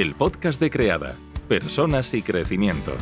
el 0.00 0.14
podcast 0.14 0.58
de 0.58 0.70
Creada, 0.70 1.14
Personas 1.46 2.14
y 2.14 2.22
Crecimiento. 2.22 2.92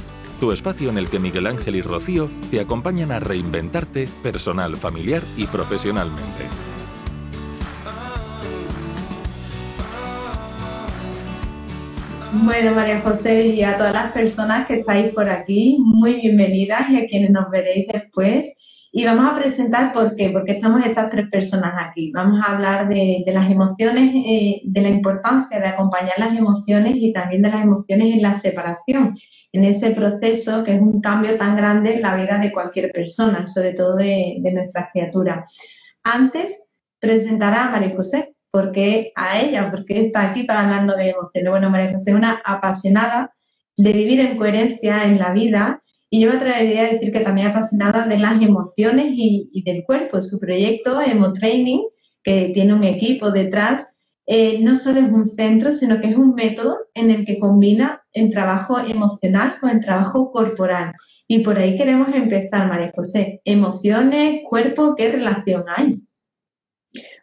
Tu 0.40 0.50
espacio 0.50 0.90
en 0.90 0.98
el 0.98 1.08
que 1.08 1.20
Miguel 1.20 1.46
Ángel 1.46 1.76
y 1.76 1.80
Rocío 1.80 2.28
te 2.50 2.58
acompañan 2.58 3.12
a 3.12 3.20
reinventarte 3.20 4.08
personal, 4.20 4.76
familiar 4.76 5.22
y 5.36 5.46
profesionalmente. 5.46 6.46
Bueno, 12.32 12.74
María 12.74 13.00
José 13.02 13.46
y 13.46 13.62
a 13.62 13.78
todas 13.78 13.94
las 13.94 14.10
personas 14.10 14.66
que 14.66 14.80
estáis 14.80 15.14
por 15.14 15.28
aquí, 15.28 15.78
muy 15.78 16.20
bienvenidas 16.20 16.90
y 16.90 16.96
a 16.96 17.06
quienes 17.06 17.30
nos 17.30 17.48
veréis 17.48 17.86
después. 17.92 18.57
Y 18.90 19.04
vamos 19.04 19.30
a 19.30 19.36
presentar 19.36 19.92
por 19.92 20.16
qué, 20.16 20.30
porque 20.30 20.52
estamos 20.52 20.84
estas 20.84 21.10
tres 21.10 21.28
personas 21.28 21.74
aquí. 21.78 22.10
Vamos 22.12 22.40
a 22.40 22.52
hablar 22.52 22.88
de, 22.88 23.22
las 23.26 23.50
emociones, 23.50 24.14
eh, 24.14 24.62
de 24.64 24.80
la 24.80 24.88
importancia 24.88 25.60
de 25.60 25.66
acompañar 25.66 26.18
las 26.18 26.36
emociones 26.36 26.94
y 26.96 27.12
también 27.12 27.42
de 27.42 27.50
las 27.50 27.62
emociones 27.62 28.14
en 28.14 28.22
la 28.22 28.34
separación, 28.34 29.18
en 29.52 29.64
ese 29.64 29.90
proceso 29.90 30.64
que 30.64 30.74
es 30.74 30.80
un 30.80 31.00
cambio 31.00 31.36
tan 31.36 31.56
grande 31.56 31.96
en 31.96 32.02
la 32.02 32.16
vida 32.16 32.38
de 32.38 32.50
cualquier 32.50 32.90
persona, 32.90 33.46
sobre 33.46 33.74
todo 33.74 33.96
de, 33.96 34.36
de 34.38 34.52
nuestras 34.52 34.90
criaturas. 34.92 35.52
Antes, 36.02 36.68
presentará 36.98 37.66
a 37.66 37.70
María 37.70 37.94
José, 37.94 38.34
porque 38.50 39.12
a 39.14 39.40
ella, 39.40 39.70
porque 39.70 40.00
está 40.00 40.30
aquí 40.30 40.44
para 40.44 40.60
hablando 40.60 40.96
de 40.96 41.10
emociones. 41.10 41.50
Bueno, 41.50 41.70
María 41.70 41.92
José 41.92 42.10
es 42.10 42.16
una 42.16 42.40
apasionada 42.44 43.34
de 43.76 43.92
vivir 43.92 44.20
en 44.20 44.36
coherencia 44.36 45.04
en 45.04 45.18
la 45.18 45.32
vida 45.32 45.82
y 46.10 46.20
yo 46.20 46.30
me 46.30 46.36
atrevería 46.36 46.82
a 46.82 46.92
decir 46.92 47.12
que 47.12 47.20
también 47.20 47.48
apasionada 47.48 48.06
de 48.06 48.18
las 48.18 48.40
emociones 48.40 49.06
y, 49.10 49.62
del 49.64 49.84
cuerpo. 49.84 50.20
Su 50.20 50.38
proyecto, 50.38 51.00
Emo 51.00 51.32
Training, 51.32 51.82
que 52.22 52.50
tiene 52.54 52.72
un 52.72 52.84
equipo 52.84 53.30
detrás, 53.30 53.94
eh, 54.26 54.58
no 54.62 54.74
solo 54.74 55.00
es 55.00 55.10
un 55.10 55.28
centro, 55.28 55.72
sino 55.72 56.00
que 56.00 56.08
es 56.08 56.16
un 56.16 56.34
método 56.34 56.78
en 56.94 57.10
el 57.10 57.26
que 57.26 57.38
combina 57.38 58.02
el 58.12 58.30
trabajo 58.30 58.78
emocional 58.78 59.56
con 59.60 59.70
el 59.70 59.80
trabajo 59.80 60.32
corporal. 60.32 60.94
Y 61.26 61.40
por 61.40 61.58
ahí 61.58 61.76
queremos 61.76 62.12
empezar, 62.14 62.68
María 62.68 62.92
José. 62.94 63.42
Emociones, 63.44 64.42
cuerpo, 64.48 64.94
¿qué 64.96 65.12
relación 65.12 65.64
hay? 65.68 66.00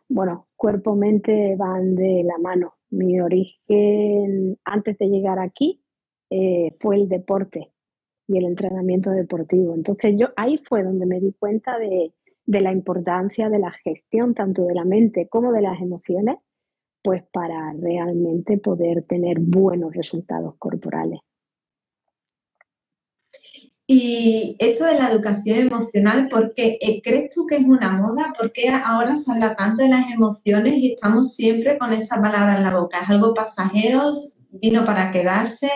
Bueno, 0.07 0.47
cuerpo-mente 0.55 1.55
van 1.57 1.95
de 1.95 2.23
la 2.23 2.37
mano. 2.37 2.75
Mi 2.91 3.19
origen 3.19 4.59
antes 4.63 4.97
de 4.99 5.07
llegar 5.07 5.39
aquí 5.39 5.81
eh, 6.29 6.75
fue 6.79 6.97
el 6.97 7.09
deporte 7.09 7.71
y 8.27 8.37
el 8.37 8.45
entrenamiento 8.45 9.11
deportivo. 9.11 9.73
Entonces 9.75 10.15
yo 10.17 10.29
ahí 10.35 10.57
fue 10.57 10.83
donde 10.83 11.05
me 11.05 11.19
di 11.19 11.33
cuenta 11.37 11.77
de, 11.77 12.13
la 12.47 12.71
importancia 12.71 13.49
de 13.49 13.59
la 13.59 13.71
gestión 13.71 14.33
tanto 14.33 14.65
de 14.65 14.75
la 14.75 14.85
mente 14.85 15.27
como 15.27 15.51
de 15.51 15.61
las 15.61 15.81
emociones, 15.81 16.37
pues 17.03 17.23
para 17.31 17.73
realmente 17.73 18.57
poder 18.57 19.03
tener 19.03 19.39
buenos 19.39 19.93
resultados 19.93 20.55
corporales. 20.57 21.19
Y 23.87 24.55
esto 24.57 24.85
de 24.85 24.95
la 24.95 25.11
educación 25.11 25.59
emocional, 25.59 26.27
¿por 26.29 26.53
eh, 26.57 27.01
crees 27.03 27.29
tú 27.29 27.45
que 27.45 27.57
es 27.57 27.65
una 27.65 27.91
moda? 27.91 28.33
¿Por 28.35 28.51
qué 28.51 28.69
ahora 28.69 29.15
se 29.15 29.31
habla 29.31 29.55
tanto 29.55 29.83
de 29.83 29.89
las 29.89 30.11
emociones 30.11 30.73
y 30.77 30.93
estamos 30.93 31.35
siempre 31.35 31.77
con 31.77 31.93
esa 31.93 32.19
palabra 32.19 32.57
en 32.57 32.63
la 32.63 32.75
boca? 32.75 33.01
¿Es 33.01 33.09
algo 33.09 33.35
pasajero? 33.35 34.13
¿Vino 34.49 34.83
para 34.83 35.11
quedarse? 35.11 35.69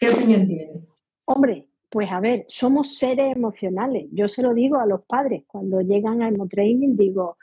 ¿Qué 0.00 0.10
opinión 0.10 0.46
tienes? 0.46 0.82
Hombre, 1.26 1.68
pues 1.90 2.10
a 2.10 2.20
ver, 2.20 2.46
somos 2.48 2.96
seres 2.96 3.36
emocionales. 3.36 4.06
Yo 4.12 4.28
se 4.28 4.42
lo 4.42 4.54
digo 4.54 4.78
a 4.78 4.86
los 4.86 5.02
padres 5.04 5.44
cuando 5.46 5.80
llegan 5.82 6.22
a 6.22 6.28
Emotraining, 6.28 6.96
digo, 6.96 7.36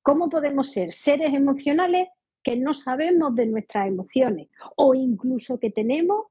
¿cómo 0.00 0.28
podemos 0.30 0.70
ser 0.70 0.92
seres 0.92 1.34
emocionales 1.34 2.08
que 2.44 2.56
no 2.56 2.72
sabemos 2.72 3.34
de 3.34 3.46
nuestras 3.46 3.88
emociones 3.88 4.48
o 4.76 4.94
incluso 4.94 5.58
que 5.58 5.70
tenemos 5.70 6.26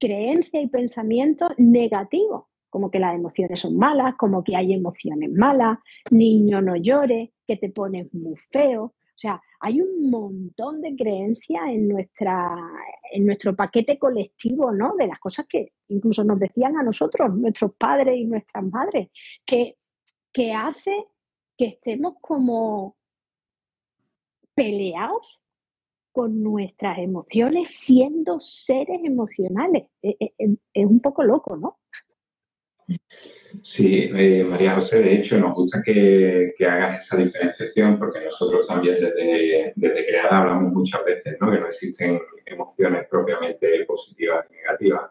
creencias 0.00 0.64
y 0.64 0.66
pensamientos 0.66 1.52
negativos, 1.58 2.46
como 2.68 2.90
que 2.90 2.98
las 2.98 3.14
emociones 3.14 3.60
son 3.60 3.76
malas, 3.76 4.16
como 4.16 4.42
que 4.42 4.56
hay 4.56 4.72
emociones 4.72 5.30
malas, 5.30 5.78
niño 6.10 6.60
no 6.60 6.76
llore, 6.76 7.32
que 7.46 7.56
te 7.56 7.70
pones 7.70 8.12
muy 8.12 8.36
feo. 8.50 8.84
O 8.84 9.16
sea, 9.16 9.40
hay 9.60 9.80
un 9.80 10.10
montón 10.10 10.80
de 10.80 10.96
creencias 10.96 11.62
en, 11.68 11.88
nuestra, 11.88 12.50
en 13.14 13.26
nuestro 13.26 13.54
paquete 13.54 13.96
colectivo, 13.96 14.72
¿no? 14.72 14.96
De 14.96 15.06
las 15.06 15.20
cosas 15.20 15.46
que 15.46 15.72
incluso 15.88 16.24
nos 16.24 16.40
decían 16.40 16.76
a 16.76 16.82
nosotros, 16.82 17.32
nuestros 17.32 17.72
padres 17.76 18.16
y 18.16 18.24
nuestras 18.24 18.64
madres, 18.64 19.10
que, 19.46 19.76
que 20.32 20.52
hace 20.52 21.06
que 21.56 21.66
estemos 21.66 22.14
como 22.20 22.96
peleados 24.52 25.44
con 26.10 26.42
nuestras 26.42 26.98
emociones 26.98 27.70
siendo 27.70 28.40
seres 28.40 29.00
emocionales. 29.04 29.88
E, 30.02 30.16
e, 30.18 30.34
e, 30.36 30.56
es, 30.72 30.86
un 30.86 30.98
poco 30.98 31.22
loco, 31.22 31.56
¿no? 31.56 31.78
Sí, 33.62 34.10
eh, 34.14 34.44
María 34.44 34.74
José, 34.74 35.02
de 35.02 35.14
hecho, 35.14 35.38
nos 35.38 35.54
gusta 35.54 35.82
que, 35.82 36.54
hagas 36.60 37.04
esa 37.04 37.16
diferenciación 37.16 37.98
porque 37.98 38.24
nosotros 38.24 38.66
también 38.66 38.94
desde, 38.94 39.72
desde 39.76 40.06
Creada 40.06 40.38
hablamos 40.38 40.72
muchas 40.72 41.04
veces 41.04 41.36
¿no? 41.40 41.50
que 41.50 41.60
no 41.60 41.66
existen 41.68 42.20
emociones 42.44 43.06
propiamente 43.08 43.84
positivas 43.86 44.46
y 44.50 44.54
negativas, 44.54 45.10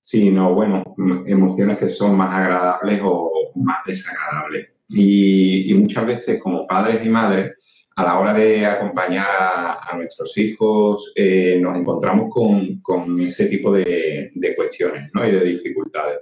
sino, 0.00 0.54
bueno, 0.54 0.94
emociones 1.26 1.78
que 1.78 1.88
son 1.88 2.16
más 2.16 2.32
agradables 2.32 3.00
o 3.04 3.52
más 3.56 3.84
desagradables. 3.84 4.68
Y, 4.88 5.70
y 5.70 5.74
muchas 5.74 6.06
veces 6.06 6.40
como 6.40 6.66
padres 6.66 7.04
y 7.04 7.08
madres, 7.08 7.52
a 7.96 8.04
la 8.04 8.18
hora 8.18 8.34
de 8.34 8.64
acompañar 8.64 9.26
a, 9.28 9.96
nuestros 9.96 10.36
hijos, 10.38 11.12
eh, 11.14 11.58
nos 11.60 11.76
encontramos 11.76 12.32
con, 12.32 13.20
ese 13.20 13.46
tipo 13.46 13.72
de, 13.72 14.32
cuestiones 14.56 15.10
¿no? 15.12 15.26
y 15.26 15.32
de 15.32 15.44
dificultades 15.44 16.20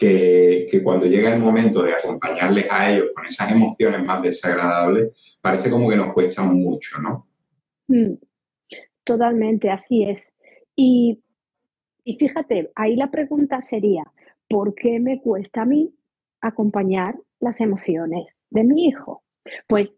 que, 0.00 0.80
cuando 0.82 1.06
llega 1.06 1.34
el 1.34 1.40
momento 1.40 1.82
de 1.82 1.92
acompañarles 1.92 2.66
a 2.70 2.90
ellos 2.90 3.10
con 3.14 3.26
esas 3.26 3.52
emociones 3.52 4.02
más 4.02 4.22
desagradables, 4.22 5.12
parece 5.42 5.70
como 5.70 5.90
que 5.90 5.96
nos 5.96 6.14
cuesta 6.14 6.42
mucho, 6.42 6.98
¿no? 7.02 7.28
Mm, 7.88 8.14
totalmente, 9.04 9.70
así 9.70 10.04
es. 10.04 10.34
Y, 10.74 11.22
y 12.02 12.16
fíjate, 12.16 12.70
ahí 12.74 12.96
la 12.96 13.10
pregunta 13.10 13.60
sería, 13.60 14.04
¿por 14.48 14.74
qué 14.74 14.98
me 15.00 15.20
cuesta 15.20 15.62
a 15.62 15.66
mí 15.66 15.94
acompañar 16.40 17.16
las 17.38 17.60
emociones 17.60 18.26
de 18.48 18.64
mi 18.64 18.86
hijo? 18.86 19.22
Pues 19.68 19.92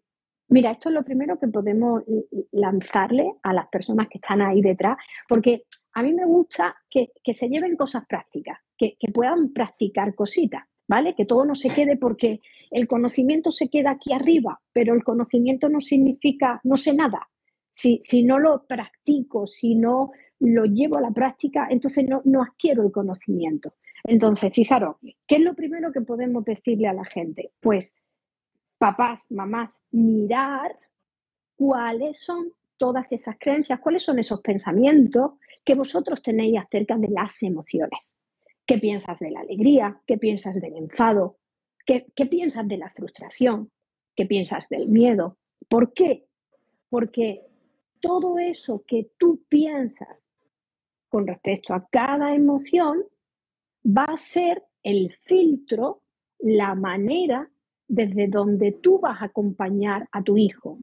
Mira, 0.49 0.73
esto 0.73 0.91
es 0.91 0.95
lo 0.95 1.03
primero 1.03 1.39
que 1.39 1.49
podemos 1.49 2.03
lanzarle 2.51 3.37
a 3.43 3.55
las 3.55 3.69
personas 3.69 4.09
que 4.11 4.19
están 4.19 4.43
ahí 4.43 4.61
detrás, 4.61 4.99
porque 5.27 5.63
a 5.95 6.03
mí 6.03 6.13
me 6.13 6.25
gusta 6.25 6.75
que, 6.89 7.11
se 7.33 7.49
lleven 7.49 7.77
cosas 7.77 8.05
prácticas, 8.07 8.59
que, 8.77 8.97
puedan 9.13 9.53
practicar 9.53 10.15
cositas, 10.15 10.65
¿vale? 10.89 11.15
Que 11.15 11.25
todo 11.25 11.45
no 11.45 11.55
se 11.55 11.71
quede 11.71 11.97
porque 11.97 12.41
el 12.71 12.89
conocimiento 12.89 13.51
se 13.51 13.69
queda 13.69 13.93
aquí 13.93 14.13
arriba, 14.13 14.61
pero 14.73 14.95
el 14.95 15.05
conocimiento 15.05 15.69
no 15.69 15.81
significa 15.81 16.61
no 16.65 16.77
sé 16.77 16.95
nada. 16.95 17.29
Si, 17.71 17.99
si 18.03 18.23
no 18.23 18.39
lo 18.39 18.67
practico, 18.67 19.47
si 19.47 19.75
no 19.75 20.13
lo 20.41 20.65
llevo 20.65 20.97
a 20.97 21.01
la 21.01 21.11
práctica, 21.11 21.69
entonces 21.71 22.07
no, 22.09 22.21
no 22.25 22.43
adquiero 22.43 22.83
el 22.83 22.93
conocimiento. 22.93 23.75
Entonces, 24.05 24.53
fijaros, 24.53 24.97
¿qué 25.27 25.37
es 25.37 25.41
lo 25.41 25.55
primero 25.55 25.93
que 25.93 26.01
podemos 26.01 26.45
decirle 26.45 26.89
a 26.89 26.93
la 26.93 27.05
gente? 27.05 27.53
Pues 27.61 27.95
papás, 28.79 29.31
mamás, 29.31 29.85
mirar 29.93 30.77
cuáles 31.57 32.19
son 32.19 32.53
todas 32.77 33.13
esas 33.13 33.37
creencias, 33.39 33.81
cuáles 33.81 34.03
son 34.03 34.19
esos 34.19 34.41
pensamientos 34.41 35.33
que 35.65 35.75
vosotros 35.75 36.23
tenéis 36.23 36.59
acerca 36.59 36.97
de 36.97 37.09
las 37.09 37.43
emociones. 37.43 38.17
¿Qué 38.67 38.79
piensas 38.79 39.19
de 39.19 39.31
la 39.31 39.41
alegría? 39.41 40.01
¿Qué 40.07 40.19
piensas 40.19 40.61
del 40.61 40.77
enfado? 40.77 41.39
¿Qué, 41.85 42.27
piensas 42.27 42.67
de 42.69 42.77
la 42.77 42.91
frustración? 42.91 43.71
¿Qué 44.15 44.27
piensas 44.27 44.69
del 44.69 44.89
miedo? 44.89 45.37
¿Por 45.69 45.93
qué? 45.93 46.27
Porque 46.89 47.43
todo 48.01 48.39
eso 48.39 48.85
que 48.87 49.11
tú 49.19 49.43
piensas 49.49 50.17
con 51.09 51.27
respecto 51.27 51.75
a 51.75 51.87
cada 51.91 52.35
emoción 52.35 53.05
va 53.85 54.05
a 54.05 54.17
ser 54.17 54.65
el 54.83 55.13
filtro, 55.13 56.03
la 56.39 56.75
manera 56.75 57.51
desde 57.89 58.29
donde 58.29 58.73
tú 58.73 58.99
vas 59.01 59.21
a 59.21 59.27
acompañar 59.27 60.09
a 60.13 60.23
tu 60.23 60.37
hijo. 60.37 60.79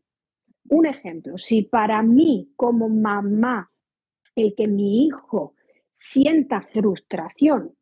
Un 0.70 0.86
ejemplo, 0.86 1.38
si 1.38 1.64
para 1.64 2.02
mí 2.04 2.54
como 2.56 2.90
mamá 2.90 3.72
el 4.36 4.56
que 4.56 4.68
mi 4.68 5.06
hijo 5.06 5.56
sienta 5.92 6.62
frustración, 6.62 7.76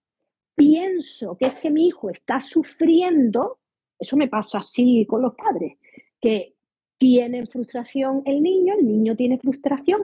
pienso 0.55 1.37
que 1.37 1.45
es 1.45 1.55
que 1.55 1.69
mi 1.69 1.87
hijo 1.87 2.09
está 2.09 2.39
sufriendo, 2.39 3.59
eso 3.99 4.17
me 4.17 4.27
pasa 4.27 4.59
así 4.59 5.05
con 5.07 5.21
los 5.21 5.35
padres, 5.35 5.77
que 6.19 6.55
tienen 6.97 7.47
frustración 7.47 8.23
el 8.25 8.41
niño, 8.41 8.73
el 8.73 8.87
niño 8.87 9.15
tiene 9.15 9.37
frustración, 9.37 10.03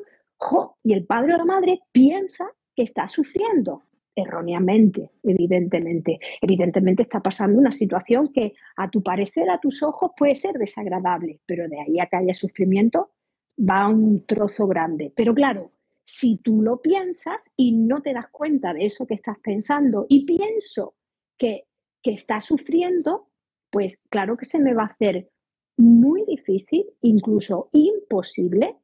y 0.83 0.93
el 0.93 1.05
padre 1.05 1.35
o 1.35 1.37
la 1.37 1.45
madre 1.45 1.81
piensa 1.91 2.45
que 2.75 2.83
está 2.83 3.07
sufriendo 3.07 3.83
erróneamente, 4.15 5.11
evidentemente. 5.23 6.19
Evidentemente 6.41 7.03
está 7.03 7.19
pasando 7.21 7.59
una 7.59 7.71
situación 7.71 8.31
que 8.31 8.53
a 8.75 8.89
tu 8.89 9.01
parecer, 9.01 9.49
a 9.49 9.59
tus 9.59 9.83
ojos, 9.83 10.11
puede 10.15 10.35
ser 10.35 10.53
desagradable, 10.53 11.39
pero 11.45 11.67
de 11.67 11.79
ahí 11.79 11.99
a 11.99 12.07
que 12.07 12.17
haya 12.17 12.33
sufrimiento 12.33 13.11
va 13.57 13.87
un 13.87 14.25
trozo 14.25 14.67
grande. 14.67 15.11
Pero 15.15 15.33
claro, 15.33 15.71
si 16.03 16.37
tú 16.37 16.61
lo 16.61 16.81
piensas 16.81 17.51
y 17.55 17.71
no 17.71 18.01
te 18.01 18.13
das 18.13 18.27
cuenta 18.29 18.73
de 18.73 18.85
eso 18.85 19.07
que 19.07 19.15
estás 19.15 19.37
pensando 19.39 20.05
y 20.09 20.25
pienso 20.25 20.95
que, 21.37 21.65
que 22.01 22.11
estás 22.11 22.45
sufriendo, 22.45 23.29
pues 23.69 24.01
claro 24.09 24.37
que 24.37 24.45
se 24.45 24.59
me 24.59 24.73
va 24.73 24.83
a 24.83 24.87
hacer 24.87 25.29
muy 25.77 26.23
difícil, 26.25 26.85
incluso 27.01 27.69
imposible, 27.71 28.77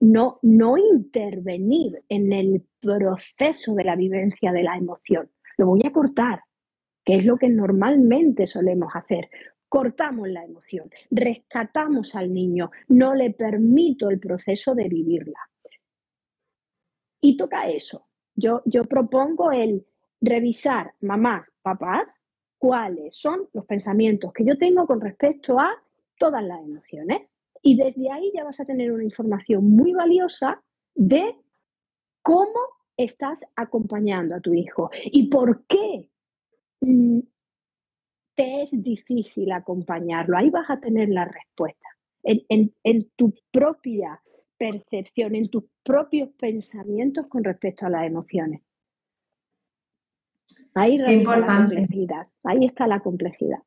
no, 0.00 0.38
no 0.42 0.76
intervenir 0.76 2.02
en 2.08 2.32
el 2.32 2.66
proceso 2.80 3.74
de 3.74 3.84
la 3.84 3.96
vivencia 3.96 4.52
de 4.52 4.62
la 4.62 4.76
emoción. 4.76 5.30
Lo 5.56 5.66
voy 5.66 5.82
a 5.84 5.92
cortar, 5.92 6.42
que 7.04 7.16
es 7.16 7.24
lo 7.24 7.36
que 7.36 7.48
normalmente 7.48 8.46
solemos 8.46 8.92
hacer. 8.94 9.30
Cortamos 9.68 10.28
la 10.28 10.44
emoción, 10.44 10.90
rescatamos 11.10 12.14
al 12.14 12.32
niño, 12.32 12.70
no 12.88 13.14
le 13.14 13.30
permito 13.30 14.08
el 14.10 14.18
proceso 14.18 14.74
de 14.74 14.88
vivirla. 14.88 15.38
Y 17.20 17.36
toca 17.36 17.68
eso. 17.68 18.06
Yo, 18.34 18.62
yo 18.64 18.84
propongo 18.84 19.52
el 19.52 19.86
revisar, 20.20 20.94
mamás, 21.00 21.52
papás, 21.62 22.20
cuáles 22.56 23.16
son 23.16 23.48
los 23.52 23.66
pensamientos 23.66 24.32
que 24.32 24.44
yo 24.44 24.56
tengo 24.56 24.86
con 24.86 25.00
respecto 25.00 25.58
a 25.60 25.70
todas 26.18 26.42
las 26.42 26.60
emociones. 26.60 27.28
Y 27.62 27.76
desde 27.76 28.10
ahí 28.10 28.30
ya 28.34 28.44
vas 28.44 28.60
a 28.60 28.64
tener 28.64 28.92
una 28.92 29.04
información 29.04 29.70
muy 29.70 29.92
valiosa 29.92 30.62
de 30.94 31.36
cómo 32.22 32.58
estás 32.96 33.44
acompañando 33.56 34.34
a 34.34 34.40
tu 34.40 34.52
hijo 34.52 34.90
y 35.04 35.28
por 35.28 35.64
qué 35.66 36.08
mm, 36.80 37.20
te 38.34 38.62
es 38.62 38.82
difícil 38.82 39.50
acompañarlo. 39.52 40.36
Ahí 40.36 40.50
vas 40.50 40.68
a 40.70 40.78
tener 40.78 41.08
la 41.08 41.24
respuesta. 41.24 41.88
En, 42.22 42.74
en, 42.82 43.10
tu 43.16 43.32
propia 43.50 44.20
percepción, 44.58 45.34
en 45.34 45.48
tus 45.48 45.64
propios 45.82 46.30
pensamientos 46.38 47.26
con 47.28 47.42
respecto 47.42 47.86
a 47.86 47.90
las 47.90 48.06
emociones. 48.06 48.60
Ahí 50.74 51.00
está 51.00 51.36
la 51.38 51.46
complejidad. 51.46 52.28
Ahí 52.42 52.66
está 52.66 52.86
la 52.86 53.00
complejidad. 53.00 53.58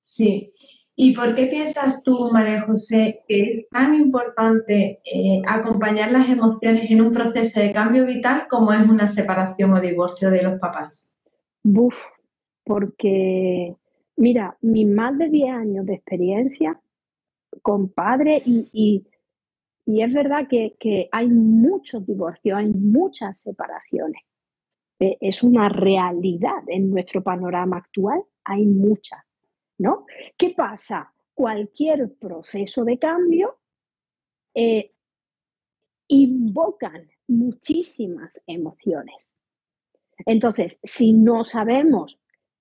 Sí. 0.00 0.52
¿Y 1.00 1.14
por 1.14 1.36
qué 1.36 1.46
piensas 1.46 2.02
tú, 2.02 2.28
María 2.32 2.62
José, 2.62 3.22
que 3.28 3.42
es 3.42 3.68
tan 3.68 3.94
importante 3.94 5.00
eh, 5.04 5.40
acompañar 5.46 6.10
las 6.10 6.28
emociones 6.28 6.90
en 6.90 7.00
un 7.00 7.12
proceso 7.12 7.60
de 7.60 7.70
cambio 7.70 8.04
vital 8.04 8.48
como 8.50 8.72
es 8.72 8.80
una 8.80 9.06
separación 9.06 9.72
o 9.74 9.80
divorcio 9.80 10.28
de 10.28 10.42
los 10.42 10.58
papás? 10.58 11.16
Buf, 11.62 11.94
porque, 12.64 13.76
mira, 14.16 14.58
mis 14.60 14.88
más 14.88 15.16
de 15.16 15.28
10 15.28 15.50
años 15.50 15.86
de 15.86 15.94
experiencia 15.94 16.80
con 17.62 17.90
padres 17.90 18.42
y, 18.44 19.06
es 19.86 20.12
verdad 20.12 20.48
que, 20.48 20.74
que, 20.80 21.08
hay 21.12 21.28
muchos 21.28 22.04
divorcios, 22.04 22.58
hay 22.58 22.70
muchas 22.70 23.38
separaciones. 23.38 24.22
Eh, 24.98 25.16
es 25.20 25.44
una 25.44 25.68
realidad 25.68 26.58
en 26.66 26.90
nuestro 26.90 27.22
panorama 27.22 27.76
actual, 27.76 28.20
hay 28.42 28.66
muchas. 28.66 29.27
¿No? 29.78 30.06
¿Qué 30.36 30.50
pasa? 30.50 31.12
Cualquier 31.34 32.12
proceso 32.14 32.84
de 32.84 32.98
cambio 32.98 33.58
eh, 34.54 34.92
invocan 36.08 37.08
muchísimas 37.28 38.42
emociones. 38.46 39.30
Entonces, 40.26 40.80
si 40.82 41.12
no 41.12 41.44
sabemos 41.44 42.18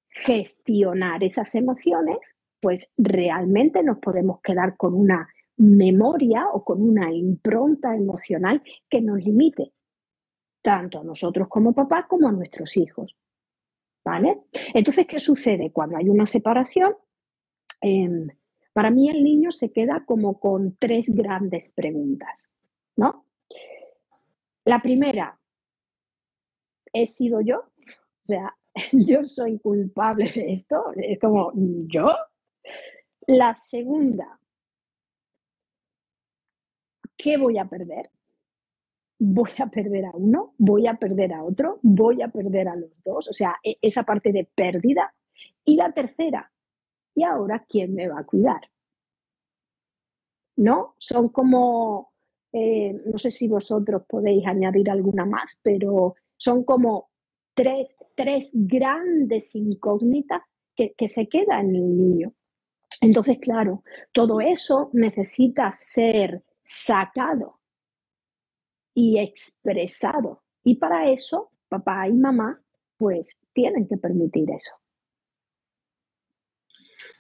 gestionar 0.10 1.24
esas 1.24 1.56
emociones, 1.56 2.18
pues 2.60 2.94
realmente 2.98 3.84
nos 3.84 4.00
podemos 4.00 4.42
quedar 4.42 4.78
con 4.78 4.94
una 4.94 5.28
memoria 5.58 6.48
o 6.52 6.64
con 6.64 6.82
una 6.82 7.12
impronta 7.12 7.96
emocional 7.96 8.62
que 8.90 9.02
nos 9.02 9.24
limite, 9.24 9.74
tanto 10.62 11.00
a 11.00 11.04
nosotros 11.04 11.48
como 11.48 11.74
papás 11.74 12.06
como 12.08 12.28
a 12.28 12.32
nuestros 12.32 12.78
hijos. 12.78 13.16
¿Vale? 14.06 14.44
Entonces, 14.74 15.06
¿qué 15.06 15.20
sucede 15.20 15.72
cuando 15.72 15.98
hay 15.98 16.08
una 16.08 16.28
separación? 16.28 16.96
Em, 17.82 18.28
para 18.74 18.92
mí 18.92 19.10
el 19.10 19.24
niño 19.24 19.52
se 19.52 19.72
queda 19.72 20.06
como 20.06 20.40
con 20.40 20.78
tres 20.78 21.16
grandes 21.16 21.70
preguntas, 21.70 22.50
¿no? 22.96 23.26
La 24.66 24.82
primera, 24.82 25.40
¿he 26.94 27.08
sido 27.08 27.42
yo? 27.42 27.60
O 27.60 28.26
sea, 28.26 28.56
yo 28.92 29.26
soy 29.26 29.60
culpable 29.60 30.30
de 30.30 30.52
esto, 30.52 30.92
es 30.96 31.20
como, 31.20 31.52
¿yo? 31.88 32.10
La 33.28 33.56
segunda, 33.56 34.40
¿qué 37.18 37.38
voy 37.38 37.58
a 37.58 37.66
perder? 37.66 38.10
¿Voy 39.20 39.52
a 39.58 39.68
perder 39.68 40.06
a 40.06 40.12
uno? 40.14 40.54
¿Voy 40.58 40.88
a 40.88 40.94
perder 40.94 41.34
a 41.34 41.44
otro? 41.44 41.80
¿Voy 41.82 42.22
a 42.22 42.28
perder 42.28 42.68
a 42.68 42.76
los 42.76 42.92
dos? 43.04 43.28
O 43.28 43.34
sea, 43.34 43.56
e, 43.64 43.78
esa 43.82 44.04
parte 44.04 44.32
de 44.32 44.46
pérdida. 44.46 45.14
Y 45.66 45.76
la 45.76 45.92
tercera, 45.92 46.52
¿y 47.18 47.24
ahora 47.24 47.66
quién 47.68 47.96
me 47.96 48.08
va 48.08 48.20
a 48.20 48.26
cuidar? 48.26 48.62
¿No? 50.58 50.94
Son 51.00 51.30
como, 51.30 52.14
eh, 52.54 52.94
no 53.06 53.18
sé 53.18 53.32
si 53.32 53.48
vosotros 53.48 54.04
podéis 54.08 54.46
añadir 54.46 54.92
alguna 54.92 55.26
más, 55.26 55.58
pero 55.64 56.14
son 56.38 56.64
como 56.64 57.10
tres, 57.56 57.98
tres 58.16 58.52
grandes 58.54 59.56
incógnitas 59.56 60.44
que, 60.76 60.94
que 60.94 61.08
se 61.08 61.28
quedan 61.28 61.70
en 61.70 61.76
el 61.76 61.98
niño. 61.98 62.34
Entonces, 63.02 63.40
claro, 63.40 63.84
todo 64.12 64.40
eso 64.40 64.92
necesita 64.94 65.72
ser 65.72 66.44
sacado 66.62 67.60
y 68.94 69.18
expresado. 69.18 70.44
Y 70.64 70.76
para 70.76 71.10
eso, 71.10 71.50
papá 71.68 72.08
y 72.08 72.14
mamá, 72.14 72.62
pues 72.98 73.42
tienen 73.54 73.88
que 73.88 73.98
permitir 73.98 74.52
eso. 74.52 74.72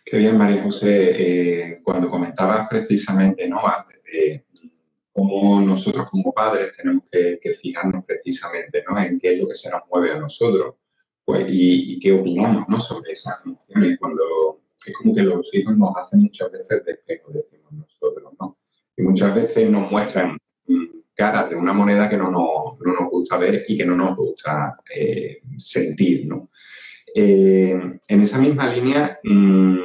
Qué 0.09 0.15
bien, 0.15 0.37
María 0.37 0.63
José. 0.63 1.71
Eh, 1.71 1.81
cuando 1.83 2.09
comentabas 2.09 2.69
precisamente, 2.69 3.45
¿no? 3.49 3.67
Antes 3.67 4.01
de 4.05 4.45
cómo 5.11 5.59
nosotros 5.59 6.09
como 6.09 6.31
padres 6.31 6.77
tenemos 6.77 7.03
que, 7.11 7.37
fijarnos 7.61 8.05
precisamente, 8.05 8.85
¿no? 8.87 8.97
En 8.97 9.19
qué 9.19 9.33
es 9.33 9.39
lo 9.39 9.49
que 9.49 9.55
se 9.55 9.69
nos 9.69 9.81
mueve 9.91 10.13
a 10.13 10.17
nosotros, 10.17 10.75
pues, 11.25 11.45
y, 11.49 11.99
qué 11.99 12.13
opinamos, 12.13 12.69
¿no? 12.69 12.79
Sobre 12.79 13.11
esas 13.11 13.41
emociones. 13.45 13.99
Cuando 13.99 14.61
es 14.85 14.95
como 14.95 15.13
que 15.13 15.23
los 15.23 15.53
hijos 15.53 15.77
nos 15.77 15.97
hacen 15.97 16.21
muchas 16.21 16.53
veces 16.53 16.85
de 16.85 16.91
espejo, 16.93 17.33
decimos 17.33 17.73
nosotros, 17.73 18.31
¿no? 18.39 18.57
Y 18.95 19.01
muchas 19.01 19.35
veces 19.35 19.69
nos 19.69 19.91
muestran 19.91 20.37
mm, 20.67 20.85
caras 21.15 21.49
de 21.49 21.57
una 21.57 21.73
moneda 21.73 22.07
que 22.07 22.15
no 22.15 22.31
nos, 22.31 22.79
no 22.79 22.93
nos 22.93 23.11
gusta 23.11 23.35
ver 23.35 23.65
y 23.67 23.77
que 23.77 23.85
no 23.85 23.97
nos 23.97 24.15
gusta 24.15 24.77
eh, 24.95 25.41
sentir, 25.57 26.27
¿no? 26.27 26.49
Eh, 27.13 27.99
en 28.07 28.21
esa 28.21 28.37
misma 28.37 28.73
línea, 28.73 29.19
mm, 29.23 29.77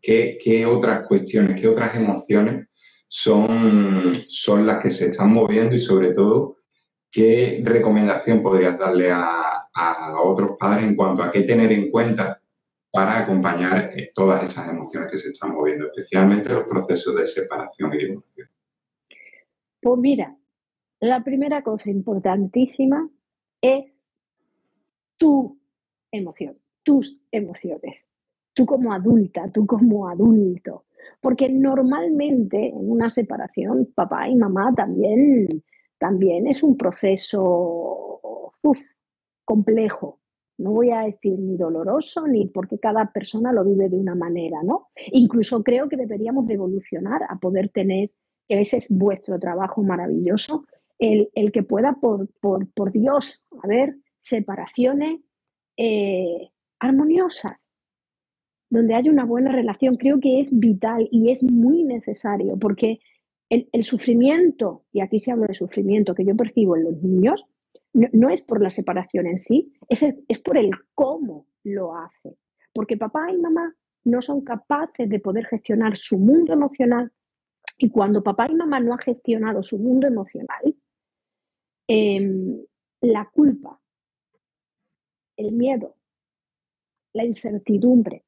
¿qué, 0.00 0.66
otras 0.66 1.06
cuestiones, 1.06 1.60
qué 1.60 1.68
otras 1.68 1.96
emociones 1.96 2.68
son, 3.08 4.24
son 4.28 4.66
las 4.66 4.82
que 4.82 4.90
se 4.90 5.06
están 5.06 5.32
moviendo 5.32 5.74
y 5.76 5.80
sobre 5.80 6.12
todo, 6.12 6.56
qué 7.10 7.62
recomendación 7.64 8.42
podrías 8.42 8.78
darle 8.78 9.10
a, 9.12 9.48
otros 10.24 10.56
padres 10.58 10.84
en 10.84 10.94
cuanto 10.94 11.22
a 11.22 11.30
qué 11.30 11.42
tener 11.42 11.72
en 11.72 11.90
cuenta 11.90 12.40
para 12.90 13.20
acompañar 13.20 13.92
eh, 13.96 14.12
todas 14.14 14.44
esas 14.44 14.68
emociones 14.68 15.10
que 15.10 15.18
se 15.18 15.30
están 15.30 15.52
moviendo, 15.52 15.86
especialmente 15.86 16.50
los 16.50 16.64
procesos 16.64 17.16
de 17.16 17.26
separación 17.26 17.92
y 17.94 17.98
divorcio? 17.98 18.48
Pues 19.80 19.98
mira, 19.98 20.36
la 21.00 21.24
primera 21.24 21.62
cosa 21.62 21.90
importantísima 21.90 23.08
es 23.60 24.10
tú 25.16 25.58
emoción, 26.12 26.56
tus 26.82 27.18
emociones, 27.32 28.04
tú 28.54 28.66
como 28.66 28.92
adulta, 28.92 29.50
tú 29.50 29.66
como 29.66 30.08
adulto. 30.08 30.84
Porque 31.20 31.48
normalmente 31.48 32.68
en 32.68 32.90
una 32.90 33.10
separación, 33.10 33.90
papá 33.94 34.28
y 34.28 34.36
mamá 34.36 34.72
también, 34.76 35.48
también 35.98 36.46
es 36.46 36.62
un 36.62 36.76
proceso 36.76 38.52
complejo. 39.44 40.20
No 40.58 40.70
voy 40.70 40.90
a 40.90 41.00
decir 41.00 41.38
ni 41.38 41.56
doloroso, 41.56 42.26
ni 42.28 42.46
porque 42.46 42.78
cada 42.78 43.10
persona 43.10 43.52
lo 43.52 43.64
vive 43.64 43.88
de 43.88 43.96
una 43.96 44.14
manera, 44.14 44.62
¿no? 44.62 44.88
Incluso 45.10 45.64
creo 45.64 45.88
que 45.88 45.96
deberíamos 45.96 46.46
de 46.46 46.54
evolucionar 46.54 47.22
a 47.28 47.36
poder 47.36 47.70
tener, 47.70 48.12
ese 48.48 48.76
es 48.76 48.86
vuestro 48.90 49.40
trabajo 49.40 49.82
maravilloso, 49.82 50.64
el, 50.98 51.50
que 51.52 51.64
pueda, 51.64 51.98
por, 52.00 52.28
por, 52.40 52.92
Dios, 52.92 53.42
haber 53.62 53.96
separaciones 54.20 55.20
eh, 55.84 56.52
armoniosas, 56.78 57.66
donde 58.70 58.94
haya 58.94 59.10
una 59.10 59.24
buena 59.24 59.50
relación, 59.50 59.96
creo 59.96 60.20
que 60.20 60.38
es 60.38 60.56
vital 60.56 61.08
y 61.10 61.32
es 61.32 61.42
muy 61.42 61.82
necesario, 61.82 62.56
porque 62.56 63.00
el, 63.50 63.82
sufrimiento, 63.82 64.84
y 64.92 65.00
aquí 65.00 65.18
se 65.18 65.32
habla 65.32 65.48
de 65.48 65.54
sufrimiento 65.54 66.14
que 66.14 66.24
yo 66.24 66.36
percibo 66.36 66.76
en 66.76 66.84
los 66.84 67.02
niños, 67.02 67.46
no, 67.92 68.30
es 68.30 68.42
por 68.42 68.62
la 68.62 68.70
separación 68.70 69.26
en 69.26 69.38
sí, 69.38 69.72
es, 69.88 70.04
es 70.28 70.40
por 70.40 70.56
el 70.56 70.70
cómo 70.94 71.48
lo 71.64 71.96
hace. 71.96 72.36
Porque 72.72 72.96
papá 72.96 73.32
y 73.32 73.38
mamá 73.38 73.74
no 74.04 74.22
son 74.22 74.42
capaces 74.42 75.08
de 75.08 75.18
poder 75.18 75.46
gestionar 75.46 75.96
su 75.96 76.20
mundo 76.20 76.52
emocional 76.52 77.10
Y 77.76 77.90
cuando 77.90 78.22
papá 78.22 78.46
y 78.48 78.54
mamá 78.54 78.78
no 78.78 78.92
han 78.92 79.00
gestionado 79.00 79.64
su 79.64 79.80
mundo 79.80 80.06
emocional, 80.06 80.76
em, 81.88 82.56
la 83.00 83.28
culpa, 83.34 83.81
el 85.36 85.52
miedo, 85.52 85.96
la 87.12 87.24
incertidumbre, 87.24 88.24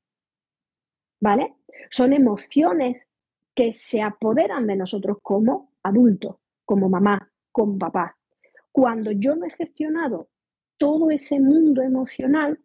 ¿vale? 1.20 1.54
Son 1.90 2.12
emociones 2.12 3.06
que 3.54 3.72
se 3.72 4.02
apoderan 4.02 4.66
de 4.66 4.76
nosotros 4.76 5.18
como 5.22 5.72
adultos, 5.82 6.36
como 6.64 6.88
mamá, 6.88 7.30
como 7.52 7.78
papá. 7.78 8.16
Cuando 8.72 9.12
yo 9.12 9.36
no 9.36 9.46
he 9.46 9.50
gestionado 9.50 10.28
todo 10.76 11.10
ese 11.10 11.40
mundo 11.40 11.82
emocional, 11.82 12.58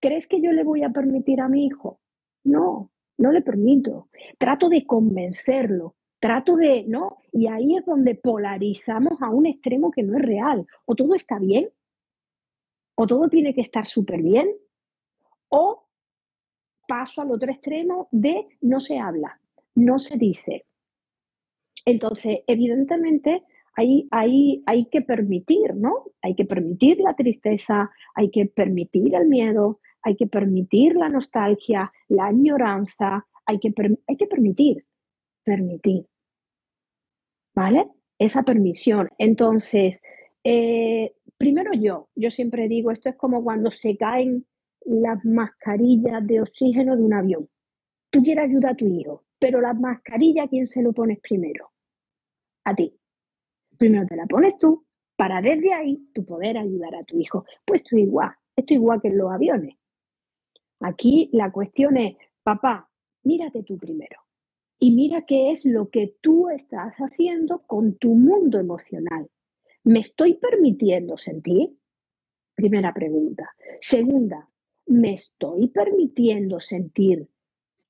¿crees 0.00 0.26
que 0.26 0.40
yo 0.40 0.52
le 0.52 0.64
voy 0.64 0.82
a 0.82 0.90
permitir 0.90 1.40
a 1.40 1.48
mi 1.48 1.66
hijo? 1.66 2.00
No, 2.44 2.90
no 3.16 3.32
le 3.32 3.42
permito. 3.42 4.08
Trato 4.38 4.68
de 4.68 4.86
convencerlo, 4.86 5.96
trato 6.20 6.56
de, 6.56 6.84
¿no? 6.86 7.18
Y 7.32 7.46
ahí 7.46 7.76
es 7.76 7.86
donde 7.86 8.14
polarizamos 8.14 9.20
a 9.22 9.30
un 9.30 9.46
extremo 9.46 9.90
que 9.90 10.02
no 10.02 10.16
es 10.16 10.22
real. 10.22 10.66
O 10.84 10.94
todo 10.94 11.14
está 11.14 11.38
bien, 11.38 11.70
o 12.94 13.06
todo 13.06 13.28
tiene 13.28 13.54
que 13.54 13.60
estar 13.60 13.86
súper 13.86 14.22
bien, 14.22 14.48
o 15.48 15.86
paso 16.86 17.22
al 17.22 17.30
otro 17.30 17.50
extremo 17.50 18.08
de 18.10 18.46
no 18.60 18.80
se 18.80 18.98
habla, 18.98 19.40
no 19.74 19.98
se 19.98 20.16
dice. 20.16 20.66
Entonces, 21.84 22.40
evidentemente, 22.46 23.42
hay, 23.76 24.08
hay 24.66 24.86
que 24.86 25.02
permitir, 25.02 25.74
¿no? 25.74 26.04
Hay 26.22 26.34
que 26.34 26.44
permitir 26.44 26.98
la 27.00 27.14
tristeza, 27.14 27.90
hay 28.14 28.30
que 28.30 28.46
permitir 28.46 29.14
el 29.14 29.26
miedo, 29.26 29.80
hay 30.02 30.16
que 30.16 30.26
permitir 30.26 30.94
la 30.94 31.08
nostalgia, 31.08 31.92
la 32.08 32.26
añoranza, 32.26 33.26
hay 33.46 33.58
que, 33.58 33.72
hay 34.06 34.16
que 34.16 34.26
permitir, 34.26 34.84
permitir. 35.42 36.06
¿Vale? 37.54 37.88
Esa 38.18 38.42
permisión. 38.42 39.08
Entonces, 39.18 40.02
eh, 40.44 41.14
primero 41.44 41.72
yo, 41.74 42.08
yo 42.14 42.30
siempre 42.30 42.68
digo, 42.68 42.90
esto 42.90 43.10
es 43.10 43.16
como 43.16 43.44
cuando 43.44 43.70
se 43.70 43.98
caen 43.98 44.46
las 44.86 45.26
mascarillas 45.26 46.26
de 46.26 46.40
oxígeno 46.40 46.96
de 46.96 47.02
un 47.02 47.12
avión. 47.12 47.50
Tú 48.08 48.22
quieres 48.22 48.44
ayudar 48.44 48.72
a 48.72 48.76
tu 48.76 48.86
hijo, 48.86 49.24
pero 49.38 49.60
la 49.60 49.74
mascarilla, 49.74 50.48
¿quién 50.48 50.66
se 50.66 50.82
lo 50.82 50.94
pones 50.94 51.18
primero? 51.20 51.70
A 52.64 52.74
ti. 52.74 52.98
Primero 53.76 54.06
te 54.06 54.16
la 54.16 54.24
pones 54.24 54.56
tú 54.58 54.86
para 55.16 55.42
desde 55.42 55.74
ahí 55.74 56.08
tú 56.14 56.24
poder 56.24 56.56
ayudar 56.56 56.94
a 56.94 57.04
tu 57.04 57.20
hijo. 57.20 57.44
Pues 57.66 57.82
esto 57.82 57.98
igual, 57.98 58.32
esto 58.56 58.72
igual 58.72 59.02
que 59.02 59.08
en 59.08 59.18
los 59.18 59.30
aviones. 59.30 59.74
Aquí 60.80 61.28
la 61.34 61.52
cuestión 61.52 61.98
es, 61.98 62.16
papá, 62.42 62.88
mírate 63.22 63.64
tú 63.64 63.76
primero 63.76 64.18
y 64.78 64.92
mira 64.92 65.26
qué 65.26 65.50
es 65.50 65.66
lo 65.66 65.90
que 65.90 66.16
tú 66.22 66.48
estás 66.48 66.96
haciendo 66.96 67.58
con 67.66 67.98
tu 67.98 68.14
mundo 68.14 68.58
emocional. 68.58 69.28
¿Me 69.84 70.00
estoy 70.00 70.34
permitiendo 70.34 71.18
sentir? 71.18 71.76
Primera 72.54 72.92
pregunta. 72.94 73.54
Segunda, 73.78 74.48
¿me 74.86 75.12
estoy 75.12 75.68
permitiendo 75.68 76.58
sentir 76.58 77.28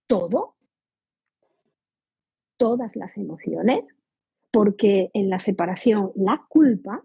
todo? 0.08 0.56
Todas 2.56 2.96
las 2.96 3.16
emociones, 3.16 3.94
porque 4.50 5.10
en 5.14 5.30
la 5.30 5.38
separación 5.38 6.12
la 6.16 6.44
culpa 6.48 7.04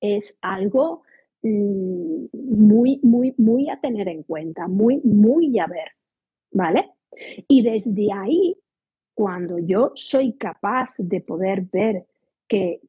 es 0.00 0.38
algo 0.40 1.02
mm, 1.42 2.26
muy, 2.32 3.00
muy, 3.02 3.34
muy 3.36 3.68
a 3.68 3.80
tener 3.80 4.08
en 4.08 4.22
cuenta, 4.22 4.68
muy, 4.68 5.00
muy 5.02 5.58
a 5.58 5.66
ver, 5.66 5.92
¿vale? 6.50 6.92
Y 7.46 7.62
desde 7.62 8.12
ahí, 8.12 8.56
cuando 9.12 9.58
yo 9.58 9.92
soy 9.96 10.34
capaz 10.34 10.90
de 10.96 11.20
poder 11.20 11.62
ver 11.62 12.06
que, 12.48 12.80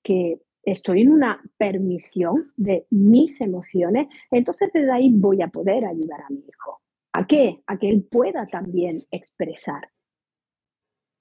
estoy 0.63 1.01
en 1.01 1.11
una 1.11 1.41
permisión 1.57 2.51
de 2.55 2.85
mis 2.91 3.41
emociones, 3.41 4.07
entonces 4.29 4.69
desde 4.73 4.91
ahí 4.91 5.11
voy 5.11 5.41
a 5.41 5.47
poder 5.47 5.85
ayudar 5.85 6.21
a 6.21 6.29
mi 6.29 6.43
hijo. 6.47 6.81
¿A 7.13 7.25
qué? 7.25 7.63
A 7.65 7.79
que 7.79 7.89
él 7.89 8.03
pueda 8.03 8.45
también 8.45 9.03
expresar. 9.09 9.89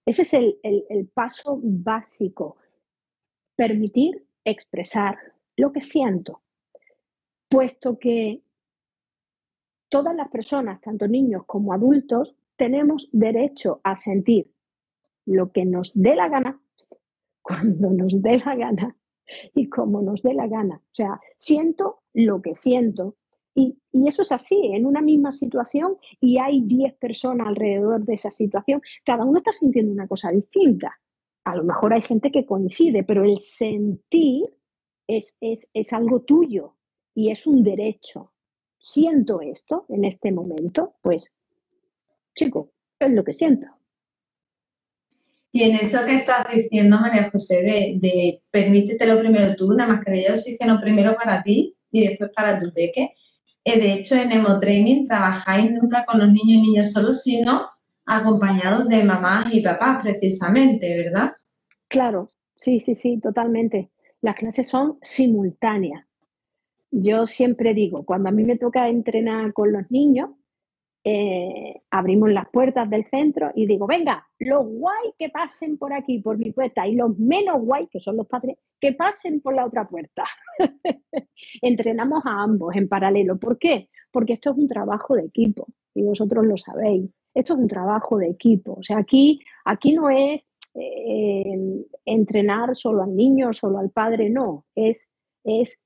Ese 0.04 0.22
es 0.22 0.34
el, 0.34 0.58
el 0.62 1.06
paso 1.06 1.60
básico. 1.62 2.56
Permitir 3.56 4.26
expresar 4.44 5.16
lo 5.56 5.72
que 5.72 5.80
siento, 5.80 6.42
puesto 7.48 7.98
que 7.98 8.42
todas 9.88 10.14
las 10.14 10.28
personas, 10.28 10.80
tanto 10.80 11.08
niños 11.08 11.44
como 11.46 11.72
adultos, 11.72 12.34
tenemos 12.56 13.08
derecho 13.12 13.80
a 13.84 13.96
sentir 13.96 14.50
lo 15.24 15.52
que 15.52 15.64
nos 15.64 15.92
dé 15.94 16.16
la 16.16 16.28
gana, 16.28 16.60
cuando 17.48 17.90
nos 17.90 18.20
dé 18.20 18.38
la 18.44 18.54
gana 18.54 18.96
y 19.54 19.68
como 19.68 20.02
nos 20.02 20.22
dé 20.22 20.34
la 20.34 20.46
gana. 20.46 20.76
O 20.76 20.94
sea, 20.94 21.20
siento 21.38 22.02
lo 22.12 22.42
que 22.42 22.54
siento. 22.54 23.16
Y, 23.54 23.76
eso 24.06 24.22
es 24.22 24.30
así, 24.30 24.70
en 24.72 24.86
una 24.86 25.00
misma 25.00 25.32
situación 25.32 25.96
y 26.20 26.38
hay 26.38 26.62
10 26.62 26.94
personas 26.94 27.48
alrededor 27.48 28.04
de 28.04 28.14
esa 28.14 28.30
situación, 28.30 28.80
cada 29.04 29.24
uno 29.24 29.38
está 29.38 29.50
sintiendo 29.50 29.92
una 29.92 30.06
cosa 30.06 30.30
distinta. 30.30 30.96
A 31.44 31.56
lo 31.56 31.64
mejor 31.64 31.92
hay 31.92 32.02
gente 32.02 32.30
que 32.30 32.46
coincide, 32.46 33.02
pero 33.02 33.24
el 33.24 33.38
sentir 33.40 34.44
es, 35.08 35.36
es, 35.40 35.70
es 35.74 35.92
algo 35.92 36.20
tuyo 36.20 36.76
y 37.14 37.30
es 37.30 37.46
un 37.46 37.64
derecho. 37.64 38.32
Siento 38.78 39.40
esto 39.40 39.86
en 39.88 40.04
este 40.04 40.30
momento, 40.30 40.94
pues, 41.02 41.32
chico, 42.36 42.70
es 43.00 43.10
lo 43.10 43.24
que 43.24 43.32
siento. 43.32 43.77
Y 45.50 45.62
en 45.62 45.76
eso 45.76 46.04
que 46.04 46.14
estás 46.14 46.46
diciendo, 46.54 46.98
María 46.98 47.30
José, 47.30 47.62
de, 47.62 47.98
de 48.00 48.42
permítetelo 48.50 49.18
primero 49.18 49.56
tú, 49.56 49.68
una 49.68 49.86
mascarilla 49.86 50.28
de 50.28 50.34
oxígeno 50.34 50.80
primero 50.80 51.16
para 51.16 51.42
ti 51.42 51.74
y 51.90 52.06
después 52.06 52.30
para 52.34 52.60
tu 52.60 52.72
peque. 52.72 53.14
Eh, 53.64 53.78
de 53.78 53.92
hecho, 53.94 54.14
en 54.14 54.32
Emotraining 54.32 55.08
trabajáis 55.08 55.70
nunca 55.70 56.04
con 56.06 56.18
los 56.18 56.28
niños 56.28 56.48
y 56.48 56.60
niñas 56.62 56.92
solos, 56.92 57.22
sino 57.22 57.68
acompañados 58.06 58.88
de 58.88 59.04
mamás 59.04 59.52
y 59.52 59.60
papás, 59.60 60.00
precisamente, 60.02 60.96
¿verdad? 61.04 61.32
Claro, 61.88 62.32
sí, 62.56 62.80
sí, 62.80 62.94
sí, 62.94 63.20
totalmente. 63.20 63.90
Las 64.20 64.36
clases 64.36 64.68
son 64.68 64.98
simultáneas. 65.02 66.04
Yo 66.90 67.26
siempre 67.26 67.74
digo, 67.74 68.04
cuando 68.04 68.30
a 68.30 68.32
mí 68.32 68.44
me 68.44 68.56
toca 68.56 68.88
entrenar 68.88 69.52
con 69.52 69.72
los 69.72 69.90
niños, 69.90 70.30
eh, 71.04 71.80
abrimos 71.90 72.30
las 72.30 72.48
puertas 72.50 72.90
del 72.90 73.06
centro 73.08 73.50
y 73.54 73.66
digo, 73.66 73.86
venga, 73.86 74.26
los 74.38 74.66
guay 74.66 75.12
que 75.18 75.30
pasen 75.30 75.78
por 75.78 75.92
aquí, 75.92 76.18
por 76.18 76.38
mi 76.38 76.52
puerta, 76.52 76.86
y 76.86 76.94
los 76.94 77.18
menos 77.18 77.62
guay, 77.62 77.86
que 77.86 78.00
son 78.00 78.16
los 78.16 78.26
padres, 78.26 78.56
que 78.80 78.92
pasen 78.92 79.40
por 79.40 79.54
la 79.54 79.64
otra 79.64 79.88
puerta. 79.88 80.24
Entrenamos 81.62 82.24
a 82.26 82.42
ambos 82.42 82.74
en 82.76 82.88
paralelo. 82.88 83.38
¿Por 83.38 83.58
qué? 83.58 83.88
Porque 84.10 84.34
esto 84.34 84.50
es 84.50 84.58
un 84.58 84.66
trabajo 84.66 85.14
de 85.14 85.24
equipo 85.24 85.66
y 85.94 86.02
vosotros 86.02 86.44
lo 86.44 86.56
sabéis. 86.56 87.10
Esto 87.34 87.54
es 87.54 87.60
un 87.60 87.68
trabajo 87.68 88.18
de 88.18 88.28
equipo. 88.28 88.74
O 88.74 88.82
sea, 88.82 88.98
aquí, 88.98 89.40
aquí 89.64 89.92
no 89.92 90.10
es 90.10 90.44
eh, 90.74 91.84
entrenar 92.04 92.74
solo 92.74 93.02
al 93.02 93.14
niño, 93.14 93.52
solo 93.52 93.78
al 93.78 93.90
padre, 93.90 94.30
no. 94.30 94.64
Es, 94.74 95.08
es 95.44 95.82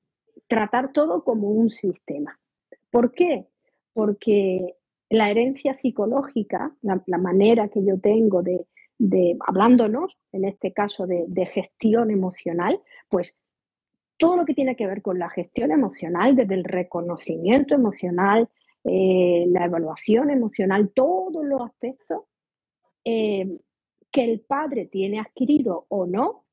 tratar 0.49 0.93
todo 0.93 1.25
como 1.25 1.51
un 1.51 1.71
sistema. 1.71 2.39
¿Por 2.91 3.13
qué? 3.13 3.47
Porque 3.93 4.77
la 5.13 5.31
herencia 5.31 5.75
psicológica, 5.75 6.75
la, 6.81 7.19
manera 7.19 7.69
que 7.69 7.85
yo 7.85 8.01
tengo 8.01 8.43
de, 8.43 8.67
hablándonos, 9.47 10.17
en 10.33 10.47
este 10.47 10.73
caso 10.73 11.07
de, 11.07 11.47
gestión 11.47 12.11
emocional, 12.11 12.81
pues 13.11 13.37
todo 14.17 14.37
lo 14.37 14.47
que 14.47 14.55
tiene 14.55 14.75
que 14.75 14.87
ver 14.87 15.03
con 15.03 15.19
la 15.19 15.29
gestión 15.29 15.71
emocional, 15.71 16.35
desde 16.35 16.55
el 16.55 16.65
reconocimiento 16.65 17.75
emocional, 17.75 18.49
eh, 18.85 19.45
la 19.49 19.67
evaluación 19.67 20.31
emocional, 20.31 20.91
todos 20.95 21.45
los 21.45 21.61
aspectos 21.61 22.23
eh, 23.05 23.59
que 24.11 24.25
el 24.25 24.41
padre 24.41 24.87
tiene 24.87 25.21
adquirido 25.21 25.85
o 25.89 26.07
no, 26.07 26.45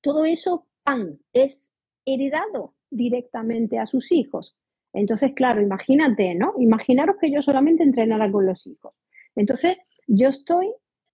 todo 0.00 0.24
eso 0.24 0.66
pan, 0.84 1.18
es 1.32 1.72
heredado 2.04 2.74
directamente 2.88 3.80
a 3.80 3.86
sus 3.86 4.12
hijos. 4.12 4.54
Entonces, 4.96 5.32
claro, 5.34 5.60
imagínate, 5.60 6.34
¿no? 6.34 6.54
Imaginaros 6.58 7.16
que 7.20 7.30
yo 7.30 7.42
solamente 7.42 7.82
entrenara 7.82 8.32
con 8.32 8.46
los 8.46 8.66
hijos. 8.66 8.94
Entonces, 9.34 9.76
yo 10.06 10.28
estoy 10.28 10.72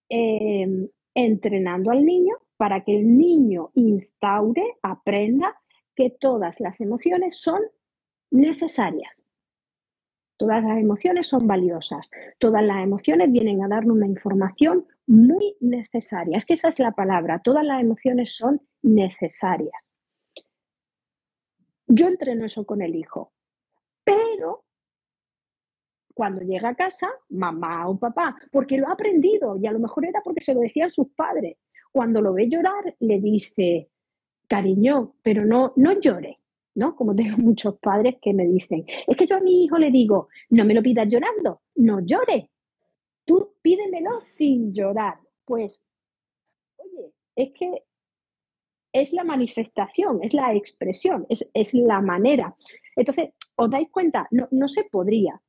eh, 0.09 0.89
entrenando 1.13 1.91
al 1.91 2.05
niño 2.05 2.35
para 2.55 2.85
que 2.85 2.97
el 2.97 3.17
niño 3.17 3.71
instaure, 3.73 4.77
aprenda 4.81 5.59
que 5.95 6.09
todas 6.09 6.61
las 6.61 6.79
emociones 6.79 7.41
son 7.41 7.61
necesarias. 8.31 9.21
Todas 10.37 10.63
las 10.63 10.77
emociones 10.77 11.27
son 11.27 11.45
valiosas. 11.45 12.09
Todas 12.39 12.63
las 12.63 12.81
emociones 12.81 13.33
vienen 13.33 13.63
a 13.63 13.67
darnos 13.67 13.97
una 13.97 14.07
información 14.07 14.87
muy 15.07 15.57
necesaria. 15.59 16.37
Es 16.37 16.45
que 16.45 16.53
esa 16.53 16.69
es 16.69 16.79
la 16.79 16.91
palabra. 16.91 17.41
Todas 17.43 17.65
las 17.65 17.81
emociones 17.81 18.33
son 18.33 18.61
necesarias. 18.81 19.75
Yo 21.87 22.07
entreno 22.07 22.45
eso 22.45 22.65
con 22.65 22.81
el 22.81 22.95
hijo. 22.95 23.32
Pero 24.03 24.63
cuando 26.13 26.41
llega 26.41 26.69
a 26.69 26.75
casa, 26.75 27.09
mamá 27.29 27.87
o 27.87 27.97
papá, 27.97 28.35
porque 28.51 28.77
lo 28.77 28.87
ha 28.87 28.93
aprendido 28.93 29.57
y 29.57 29.65
a 29.65 29.71
lo 29.71 29.79
mejor 29.79 30.05
era 30.05 30.21
porque 30.23 30.43
se 30.43 30.53
lo 30.53 30.61
decían 30.61 30.91
sus 30.91 31.09
padres. 31.09 31.57
Cuando 31.91 32.21
lo 32.21 32.33
ve 32.33 32.47
llorar, 32.49 32.95
le 32.99 33.19
dice, 33.19 33.89
cariño, 34.47 35.15
pero 35.21 35.45
no, 35.45 35.73
no 35.75 35.99
llore, 35.99 36.39
¿no? 36.75 36.95
Como 36.95 37.15
tengo 37.15 37.37
muchos 37.37 37.77
padres 37.79 38.15
que 38.21 38.33
me 38.33 38.45
dicen, 38.45 38.85
es 39.07 39.17
que 39.17 39.27
yo 39.27 39.37
a 39.37 39.41
mi 39.41 39.63
hijo 39.63 39.77
le 39.77 39.91
digo, 39.91 40.29
no 40.49 40.65
me 40.65 40.73
lo 40.73 40.81
pidas 40.81 41.07
llorando, 41.07 41.61
no 41.75 41.99
llore, 42.01 42.49
tú 43.25 43.55
pídemelo 43.61 44.21
sin 44.21 44.73
llorar. 44.73 45.19
Pues, 45.45 45.83
oye, 46.77 47.11
es 47.35 47.51
que 47.53 47.83
es 48.93 49.11
la 49.11 49.23
manifestación, 49.23 50.19
es 50.21 50.33
la 50.33 50.53
expresión, 50.53 51.25
es, 51.29 51.49
es 51.53 51.73
la 51.73 51.99
manera. 52.01 52.55
Entonces, 52.95 53.29
¿os 53.55 53.69
dais 53.69 53.89
cuenta? 53.89 54.27
No, 54.31 54.67
se 54.67 54.83
podría. 54.85 55.41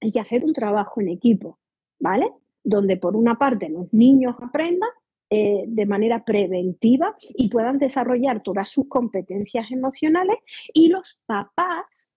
Hay 0.00 0.12
que 0.12 0.20
hacer 0.20 0.44
un 0.44 0.52
trabajo 0.52 1.00
en 1.00 1.08
equipo, 1.08 1.58
¿vale? 1.98 2.32
Donde 2.62 2.96
por 2.96 3.16
una 3.16 3.36
parte 3.36 3.68
los 3.68 3.92
niños 3.92 4.36
aprendan 4.40 4.90
eh, 5.30 5.64
de 5.66 5.86
manera 5.86 6.24
preventiva 6.24 7.16
y 7.20 7.48
puedan 7.48 7.78
desarrollar 7.78 8.42
todas 8.42 8.68
sus 8.68 8.88
competencias 8.88 9.70
emocionales 9.70 10.36
y 10.72 10.88
los 10.88 11.18
papás 11.26 12.10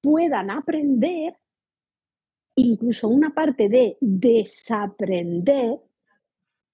puedan 0.00 0.50
aprender 0.50 1.36
incluso 2.54 3.08
una 3.08 3.34
parte 3.34 3.68
de 3.68 3.96
desaprender 4.00 5.78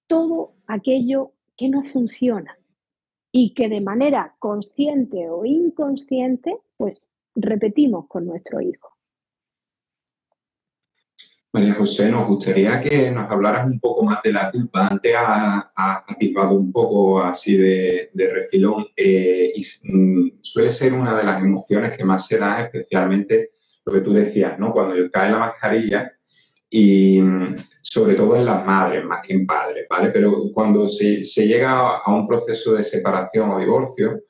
todo 0.07 0.53
aquello 0.67 1.33
que 1.57 1.69
no 1.69 1.83
funciona 1.83 2.57
y 3.31 3.53
que 3.53 3.67
de 3.67 3.81
manera 3.81 4.35
consciente 4.39 5.29
o 5.29 5.43
inconsciente, 5.45 6.55
pues 6.77 7.01
repetimos 7.35 8.07
con 8.07 8.25
nuestro 8.25 8.61
hijo. 8.61 8.93
María 11.53 11.75
José, 11.75 12.09
nos 12.09 12.27
gustaría 12.27 12.81
que 12.81 13.11
nos 13.11 13.29
hablaras 13.29 13.67
un 13.67 13.79
poco 13.79 14.03
más 14.03 14.23
de 14.23 14.31
la 14.31 14.49
culpa. 14.49 14.87
Antes 14.87 15.15
has 15.15 15.65
ha, 15.75 16.49
un 16.49 16.71
poco 16.71 17.21
así 17.21 17.55
de, 17.55 18.09
refilón 18.15 18.87
eh, 18.95 19.53
y 19.55 19.61
mm, 19.87 20.39
suele 20.41 20.71
ser 20.71 20.93
una 20.93 21.15
de 21.15 21.23
las 21.23 21.43
emociones 21.43 21.95
que 21.95 22.03
más 22.03 22.25
se 22.25 22.39
da, 22.39 22.63
especialmente 22.63 23.51
lo 23.85 23.93
que 23.93 24.01
tú 24.01 24.13
decías, 24.13 24.57
¿no? 24.57 24.71
Cuando 24.71 24.95
cae 25.11 25.29
la 25.29 25.37
mascarilla 25.37 26.11
y 26.71 27.21
mm, 27.21 27.55
sobre 27.83 28.15
todo 28.15 28.35
en 28.35 28.45
las 28.45 28.65
madres 28.65 29.05
más 29.05 29.23
que 29.23 29.33
en 29.33 29.45
padres, 29.45 29.85
¿vale? 29.87 30.09
Pero 30.09 30.51
cuando 30.51 30.89
se, 30.89 31.23
llega 31.23 31.97
a 31.97 32.15
un 32.15 32.27
proceso 32.27 32.73
de 32.73 32.83
separación 32.83 33.51
o 33.51 33.59
divorcio, 33.59 34.23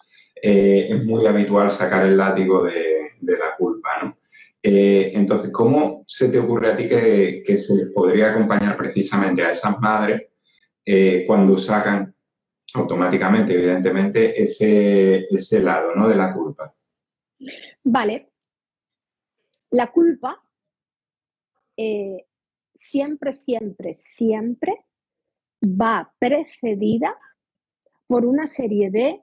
eh, 0.46 0.88
es 0.90 1.06
muy 1.06 1.26
habitual 1.26 1.72
sacar 1.72 2.06
el 2.06 2.18
látigo 2.18 2.64
de, 2.64 3.14
la 3.22 3.56
culpa, 3.58 3.90
¿no? 4.04 4.18
Eh, 4.62 5.14
entonces, 5.16 5.50
¿cómo 5.54 6.04
se 6.06 6.28
te 6.28 6.38
ocurre 6.38 6.70
a 6.70 6.76
ti 6.76 6.90
que, 6.90 7.58
se 7.58 7.76
les 7.76 7.94
podría 7.94 8.32
acompañar 8.32 8.76
precisamente 8.76 9.42
a 9.42 9.52
esas 9.52 9.80
madres 9.80 10.24
eh, 10.86 11.24
cuando 11.26 11.58
sacan 11.58 12.14
automáticamente, 12.74 13.54
evidentemente, 13.54 14.44
ese, 14.44 15.28
ese 15.30 15.62
lado 15.62 15.96
¿no? 15.96 16.10
de 16.10 16.16
la 16.16 16.34
culpa? 16.34 16.76
Vale. 17.86 18.30
La 19.72 19.90
culpa 19.92 20.44
siempre, 22.74 23.32
siempre, 23.32 23.94
siempre 23.94 24.86
va 25.64 26.14
precedida 26.20 27.18
por 28.08 28.26
una 28.26 28.46
serie 28.46 28.92
de 28.92 29.22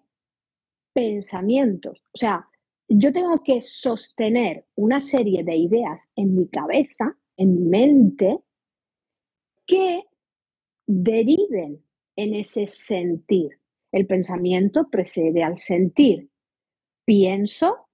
pensamientos. 1.01 2.05
O 2.13 2.19
sea, 2.19 2.47
yo 2.87 3.11
tengo 3.11 3.43
que 3.43 3.63
sostener 3.63 4.67
una 4.75 5.01
serie 5.01 5.43
de 5.43 5.57
ideas 5.57 6.11
en 6.15 6.35
mi 6.35 6.47
cabeza, 6.49 7.17
en 7.39 7.55
mi 7.55 7.65
mente, 7.65 8.39
que 9.67 10.05
deriven 10.87 11.83
en 12.17 12.35
ese 12.35 12.67
sentir. 12.67 13.59
El 13.93 14.07
pensamiento 14.07 14.89
precede 14.91 15.43
al 15.43 15.57
sentir. 15.57 16.29
Pienso, 17.07 17.89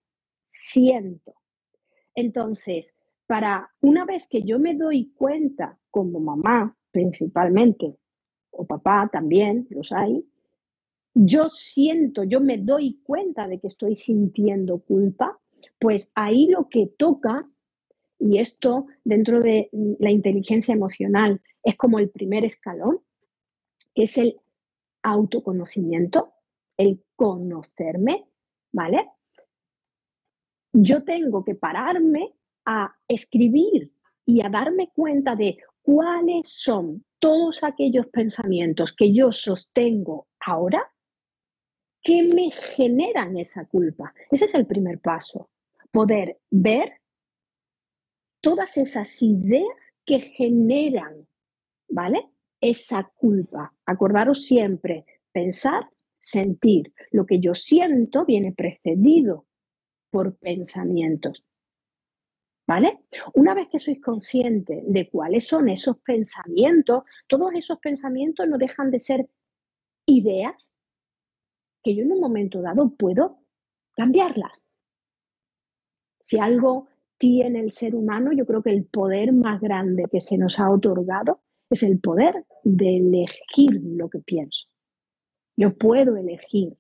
siento. 0.45 1.35
Entonces, 2.13 2.93
para 3.27 3.71
una 3.83 4.05
vez 4.05 4.25
que 4.29 4.43
yo 4.43 4.59
me 4.59 4.75
doy 4.75 5.13
cuenta, 5.15 5.79
como 5.91 6.19
mamá 6.19 6.77
principalmente, 6.91 7.95
o 8.51 8.67
papá 8.67 9.09
también, 9.13 9.67
los 9.71 9.93
hay, 9.93 10.25
yo 11.19 11.49
siento, 11.49 12.25
yo 12.25 12.41
me 12.41 12.59
doy 12.59 13.01
cuenta 13.03 13.49
de 13.49 13.59
que 13.59 13.69
estoy 13.69 13.97
sintiendo 13.97 14.81
culpa, 14.81 15.41
pues 15.79 16.13
ahí 16.15 16.47
lo 16.47 16.69
que 16.69 16.89
toca, 16.99 17.49
y 18.19 18.39
esto 18.39 18.87
dentro 19.03 19.41
de 19.41 19.71
la 19.99 20.11
inteligencia 20.11 20.75
emocional 20.75 21.41
es 21.63 21.75
como 21.77 21.99
el 21.99 22.11
primer 22.11 22.45
escalón, 22.45 23.01
que 23.95 24.03
es 24.03 24.19
el 24.19 24.39
autoconocimiento, 25.03 26.35
el 26.77 27.03
conocerme, 27.15 28.27
¿vale? 28.73 29.09
Yo 30.75 31.03
tengo 31.03 31.45
que 31.45 31.55
pararme 31.55 32.35
a 32.67 32.95
escribir 33.09 33.91
y 34.27 34.45
a 34.45 34.51
darme 34.51 34.91
cuenta 34.95 35.35
de 35.35 35.57
cuáles 35.81 36.47
son 36.51 37.07
todos 37.19 37.65
aquellos 37.65 38.07
pensamientos 38.09 38.93
que 38.93 39.15
yo 39.15 39.33
sostengo 39.33 40.29
ahora 40.41 40.93
¿Qué 42.07 42.23
me 42.23 42.53
generan 42.53 43.37
esa 43.37 43.65
culpa? 43.65 44.15
Ese 44.31 44.45
es 44.45 44.55
el 44.55 44.65
primer 44.65 45.01
paso, 45.01 45.51
poder 45.91 46.39
ver 46.53 47.01
todas 48.41 48.77
esas 48.77 49.21
ideas 49.23 49.97
que 50.05 50.21
generan, 50.21 51.27
¿vale? 51.89 52.29
Esa 52.61 53.11
culpa. 53.13 53.75
Acordaros 53.85 54.45
siempre, 54.47 55.05
pensar, 55.33 55.91
sentir. 56.21 56.95
Lo 57.11 57.27
que 57.27 57.41
yo 57.41 57.55
siento 57.55 58.25
viene 58.25 58.53
precedido 58.53 59.47
por 60.09 60.37
pensamientos. 60.37 61.45
¿Vale? 62.69 63.01
Una 63.35 63.53
vez 63.53 63.67
que 63.67 63.81
sois 63.81 64.01
consciente 64.01 64.85
de 64.87 65.11
cuáles 65.11 65.49
son 65.49 65.69
esos 65.69 65.99
pensamientos, 65.99 67.03
todos 67.27 67.53
esos 67.57 67.81
pensamientos 67.81 68.47
no 68.47 68.59
dejan 68.59 68.93
de 68.93 69.01
ser 69.01 69.29
ideas 70.07 70.76
que 71.87 71.95
yo 71.95 72.03
en 72.03 72.11
un 72.11 72.19
momento 72.19 72.61
dado 72.61 72.91
puedo 72.97 73.39
cambiarlas. 73.95 74.67
Si 76.19 76.37
algo 76.37 76.89
tiene 77.17 77.61
el 77.61 77.71
ser 77.71 77.95
humano, 77.95 78.33
yo 78.33 78.45
creo 78.45 78.61
que 78.61 78.73
el 78.73 78.87
poder 78.87 79.33
más 79.33 79.61
grande 79.61 80.07
que 80.11 80.21
se 80.21 80.37
nos 80.37 80.59
ha 80.59 80.69
otorgado 80.69 81.43
es 81.71 81.85
el 81.85 82.01
poder 82.01 82.45
de 82.65 82.97
elegir 82.97 83.81
lo 83.85 84.11
que 84.11 84.19
pienso. 84.19 84.67
Yo 85.57 85.77
puedo 85.79 86.17
elegir. 86.17 86.77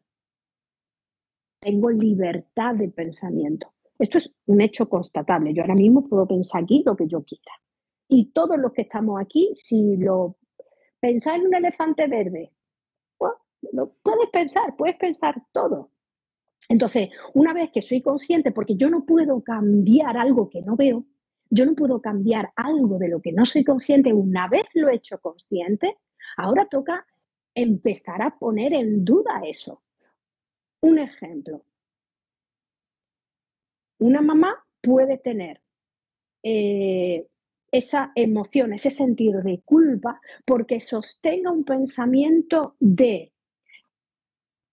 Tengo 1.61 1.91
libertad 1.91 2.75
de 2.75 2.89
pensamiento. 2.89 3.75
Esto 4.01 4.19
es 4.19 4.35
un 4.47 4.61
hecho 4.61 4.89
constatable. 4.89 5.55
Yo 5.55 5.63
ahora 5.63 5.77
mismo 5.77 6.09
puedo 6.09 6.27
pensar 6.27 6.65
aquí 6.65 6.83
lo 6.85 6.97
que 6.97 7.07
yo 7.07 7.23
quiera. 7.23 7.53
Y 8.09 8.33
todos 8.33 8.59
los 8.59 8.73
que 8.73 8.83
estamos 8.83 9.21
aquí, 9.21 9.53
si 9.55 9.99
lo 9.99 10.37
pensáis 10.99 11.41
en 11.41 11.47
un 11.47 11.55
elefante 11.55 12.09
verde, 12.09 12.56
puedes 14.03 14.31
pensar, 14.33 14.77
puedes 14.77 14.97
pensar 14.97 15.43
todo. 15.53 15.91
Entonces, 16.69 17.11
una 17.35 17.53
vez 17.53 17.71
que 17.73 17.83
soy 17.83 18.03
consciente, 18.03 18.51
porque 18.51 18.77
yo 18.77 18.91
no 18.91 19.05
puedo 19.05 19.43
cambiar 19.43 20.17
algo 20.17 20.51
que 20.51 20.63
no 20.63 20.77
veo, 20.77 21.05
yo 21.49 21.65
no 21.65 21.75
puedo 21.75 22.01
cambiar 22.01 22.53
algo 22.57 22.99
de 22.99 23.09
lo 23.09 23.21
que 23.21 23.33
no 23.33 23.47
soy 23.47 23.65
consciente, 23.65 24.13
una 24.13 24.49
vez 24.49 24.65
lo 24.75 24.89
he 24.89 24.97
hecho 24.97 25.19
consciente, 25.21 25.99
ahora 26.37 26.67
toca 26.67 27.07
empezar 27.55 28.23
a 28.23 28.37
poner 28.37 28.73
en 28.75 29.05
duda 29.05 29.43
eso. 29.45 29.83
Un 30.81 30.99
ejemplo. 30.99 31.65
Una 33.99 34.21
mamá 34.21 34.67
puede 34.81 35.19
tener 35.19 35.63
eh, 36.43 37.27
esa 37.71 38.13
emoción, 38.15 38.73
ese 38.73 38.91
sentir 38.91 39.37
de 39.37 39.61
culpa, 39.65 40.21
porque 40.45 40.81
sostenga 40.81 41.51
un 41.51 41.65
pensamiento 41.65 42.77
de 42.79 43.33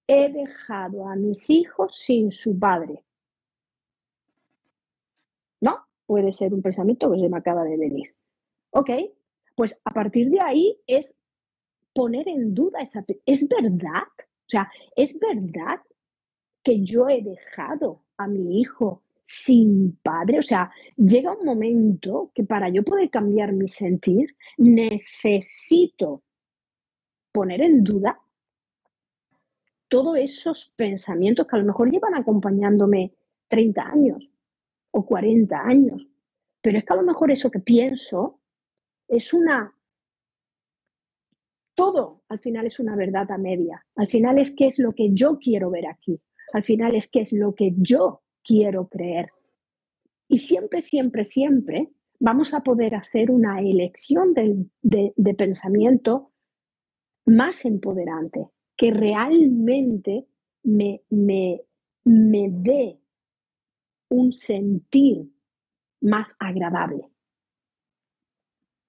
he 0.08 0.30
dejado 0.30 1.08
a 1.08 1.16
mis 1.16 1.50
hijos 1.50 1.96
sin 1.98 2.32
su 2.32 2.58
padre. 2.58 3.04
¿No? 5.62 5.86
Puede 6.06 6.34
ser 6.34 6.54
un 6.54 6.62
pensamiento 6.62 7.12
que 7.12 7.20
se 7.20 7.30
me 7.30 7.38
acaba 7.38 7.64
de 7.64 7.78
venir. 7.78 8.16
Ok, 8.72 8.90
pues 9.56 9.82
a 9.86 9.92
partir 9.92 10.30
de 10.30 10.42
ahí 10.42 10.78
es 10.88 11.16
poner 11.94 12.28
en 12.28 12.54
duda 12.54 12.82
esa... 12.82 13.06
¿Es 13.26 13.48
verdad? 13.48 14.04
O 14.20 14.50
sea, 14.50 14.70
¿es 14.96 15.18
verdad 15.20 15.80
que 16.64 16.84
yo 16.84 17.08
he 17.08 17.22
dejado 17.22 18.04
a 18.18 18.28
mi 18.28 18.60
hijo 18.60 19.04
sin 19.22 19.98
padre? 20.04 20.40
O 20.40 20.42
sea, 20.42 20.72
llega 20.98 21.38
un 21.38 21.46
momento 21.46 22.32
que 22.34 22.44
para 22.44 22.70
yo 22.70 22.84
poder 22.84 23.10
cambiar 23.10 23.54
mi 23.54 23.68
sentir, 23.68 24.36
necesito 24.58 26.24
poner 27.32 27.62
en 27.62 27.84
duda 27.84 28.23
todos 29.94 30.18
esos 30.18 30.74
pensamientos 30.76 31.46
que 31.46 31.56
a 31.56 31.60
lo 31.60 31.66
mejor 31.66 31.92
llevan 31.92 32.16
acompañándome 32.16 33.14
30 33.48 33.80
años 33.84 34.28
o 34.90 35.06
40 35.06 35.56
años. 35.56 36.08
pero 36.64 36.80
es 36.80 36.84
que 36.84 36.94
a 36.94 36.96
lo 36.96 37.04
mejor 37.04 37.30
eso 37.30 37.52
que 37.52 37.60
pienso 37.60 38.40
es 39.08 39.36
una... 39.36 39.72
Todo 41.76 42.24
al 42.28 42.40
final 42.40 42.66
es 42.66 42.80
una 42.80 42.96
verdad 42.96 43.30
a 43.32 43.38
media. 43.38 43.86
Al 43.96 44.08
final 44.08 44.40
es 44.40 44.56
qué 44.56 44.66
es 44.66 44.80
lo 44.80 44.94
que 44.94 45.14
yo 45.14 45.38
quiero 45.38 45.70
ver 45.70 45.86
aquí. 45.86 46.20
Al 46.54 46.64
final 46.64 46.96
es 46.96 47.12
qué 47.12 47.22
es 47.22 47.32
lo 47.32 47.54
que 47.54 47.76
yo 47.78 48.24
quiero 48.44 48.88
creer. 48.88 49.30
Y 50.28 50.40
siempre, 50.40 50.82
siempre, 50.82 51.24
siempre 51.24 51.92
vamos 52.20 52.56
a 52.56 52.62
poder 52.62 52.96
hacer 52.96 53.30
una 53.30 53.62
elección 53.62 54.34
de, 54.34 55.36
pensamiento 55.38 56.32
más 57.26 57.64
empoderante, 57.66 58.50
que 58.78 58.92
realmente 58.92 60.28
me, 60.64 61.02
me, 61.10 61.62
me 62.04 62.48
dé 62.50 63.00
un 64.10 64.32
sentir 64.32 65.30
más 66.02 66.36
agradable. 66.40 67.10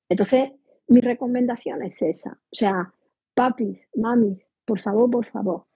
Entonces, 0.08 0.52
mi 0.88 1.00
recomendación 1.00 1.82
es 1.82 2.02
esa. 2.02 2.32
O 2.32 2.54
sea, 2.54 2.92
papis, 3.34 3.88
mamis, 3.94 4.46
por 4.64 4.80
favor, 4.80 5.10
por 5.10 5.26
favor, 5.26 5.66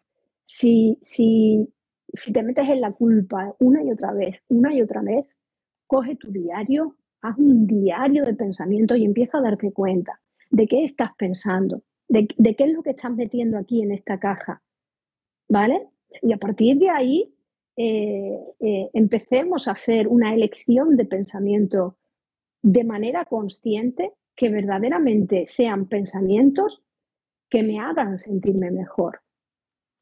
si, 0.44 0.98
si, 1.02 1.68
si 2.12 2.32
te 2.32 2.42
metes 2.42 2.68
en 2.68 2.80
la 2.80 2.92
culpa 2.92 3.54
una 3.58 3.82
y 3.82 3.90
otra 3.90 4.12
vez, 4.12 4.42
una 4.48 4.74
y 4.74 4.82
otra 4.82 5.02
vez, 5.02 5.36
coge 5.86 6.16
tu 6.16 6.30
diario, 6.30 6.96
haz 7.20 7.36
un 7.38 7.66
diario 7.66 8.24
de 8.24 8.34
pensamiento 8.34 8.96
y 8.96 9.04
empieza 9.04 9.38
a 9.38 9.42
darte 9.42 9.72
cuenta 9.72 10.20
de 10.50 10.66
qué 10.66 10.84
estás 10.84 11.10
pensando, 11.18 11.82
de, 12.08 12.26
qué 12.26 12.64
es 12.64 12.72
lo 12.72 12.82
que 12.82 12.90
estás 12.90 13.12
metiendo 13.12 13.58
aquí 13.58 13.82
en 13.82 13.92
esta 13.92 14.18
caja. 14.18 14.62
¿Vale? 15.48 15.88
Y 16.22 16.32
a 16.32 16.38
partir 16.38 16.78
de 16.78 16.90
ahí, 16.90 17.34
eh, 17.76 18.38
eh, 18.60 18.90
empecemos 18.92 19.68
a 19.68 19.72
hacer 19.72 20.08
una 20.08 20.34
elección 20.34 20.96
de 20.96 21.04
pensamiento 21.04 21.96
de 22.62 22.84
manera 22.84 23.24
consciente 23.24 24.12
que 24.34 24.48
verdaderamente 24.50 25.46
sean 25.46 25.86
pensamientos 25.86 26.82
que 27.48 27.62
me 27.62 27.78
hagan 27.78 28.18
sentirme 28.18 28.70
mejor. 28.70 29.20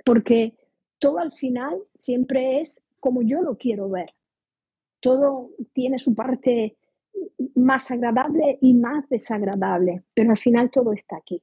Porque 0.04 0.56
todo 0.98 1.18
al 1.18 1.32
final 1.32 1.78
siempre 1.96 2.60
es 2.60 2.82
como 3.00 3.22
yo 3.22 3.42
lo 3.42 3.56
quiero 3.56 3.88
ver. 3.88 4.14
Todo 5.00 5.50
tiene 5.72 5.98
su 5.98 6.14
parte 6.14 6.76
más 7.54 7.90
agradable 7.90 8.58
y 8.60 8.74
más 8.74 9.08
desagradable, 9.08 10.02
pero 10.14 10.30
al 10.30 10.38
final 10.38 10.70
todo 10.70 10.92
está 10.92 11.16
aquí. 11.16 11.42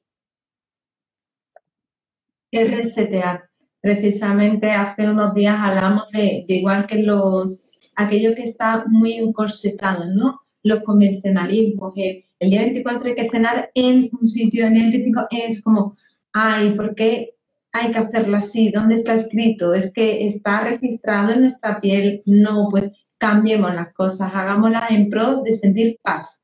Resetear 2.54 3.50
precisamente 3.84 4.72
hace 4.72 5.10
unos 5.10 5.36
días 5.36 5.58
hablamos 5.60 6.06
de, 6.13 6.46
igual 6.48 6.88
que 6.88 7.04
los, 7.04 7.66
aquello 7.98 8.34
que 8.34 8.44
está 8.44 8.86
muy 8.88 9.16
encorsetado, 9.16 10.06
¿no? 10.06 10.39
Los 10.63 10.84
convencionalismos, 10.84 11.92
el, 11.98 12.50
día 12.50 12.62
24 12.62 13.10
hay 13.10 13.16
que 13.16 13.30
cenar 13.30 13.72
en 13.76 14.10
un 14.18 14.26
sitio, 14.26 14.68
el 14.68 14.74
día 14.74 14.84
25 14.84 15.28
es 15.32 15.62
como, 15.62 15.98
ay, 16.32 16.76
¿por 16.76 16.96
qué 16.96 17.36
hay 17.74 17.92
que 17.92 17.98
hacerlo 17.98 18.38
así? 18.38 18.72
¿Dónde 18.72 18.96
está 18.96 19.16
escrito? 19.16 19.74
Es 19.74 19.92
que 19.92 20.30
está 20.30 20.63
registrado 20.63 21.34
en 21.34 21.42
nuestra 21.42 21.82
piel. 21.82 22.22
No, 22.26 22.70
pues 22.72 22.89
cambiemos 23.18 23.76
las 23.76 23.94
cosas, 23.94 24.32
hagámoslas 24.34 24.92
en 24.92 25.10
pro 25.10 25.42
de 25.42 25.52
sentir 25.54 25.98
paz. 26.02 26.39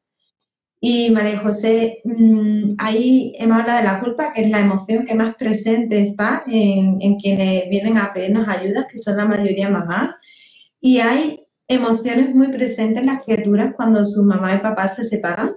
Y 0.81 1.09
María 1.11 1.39
José, 1.39 2.01
mm, 2.05 2.75
ahí 2.77 3.33
hemos 3.37 3.59
hablado 3.59 3.79
de 3.79 3.85
la 3.85 3.99
culpa, 3.99 4.31
que 4.33 4.43
es 4.43 4.49
la 4.49 4.61
emoción 4.61 5.05
que 5.05 5.13
más 5.13 5.35
presente 5.35 6.01
está 6.01 6.43
en, 6.47 7.17
quienes 7.19 7.69
vienen 7.69 7.97
a 7.97 8.13
pedirnos 8.13 8.47
ayuda, 8.47 8.87
que 8.87 8.97
son 8.97 9.17
la 9.17 9.25
mayoría 9.25 9.69
mamás. 9.69 10.15
Y 10.79 10.99
hay 10.99 11.45
emociones 11.67 12.33
muy 12.33 12.47
presentes 12.47 12.97
en 12.97 13.07
las 13.07 13.23
criaturas 13.23 13.73
cuando 13.75 14.05
su 14.05 14.23
mamá 14.23 14.55
y 14.55 14.59
papá 14.59 14.87
se 14.87 15.03
separan, 15.03 15.55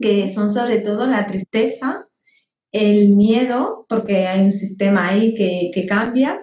que 0.00 0.26
son 0.28 0.50
sobre 0.50 0.78
todo 0.78 1.06
la 1.06 1.26
tristeza, 1.26 2.06
el 2.72 3.10
miedo, 3.10 3.86
porque 3.88 4.26
hay 4.26 4.44
un 4.44 4.52
sistema 4.52 5.08
ahí 5.08 5.34
que, 5.34 5.86
cambia, 5.86 6.40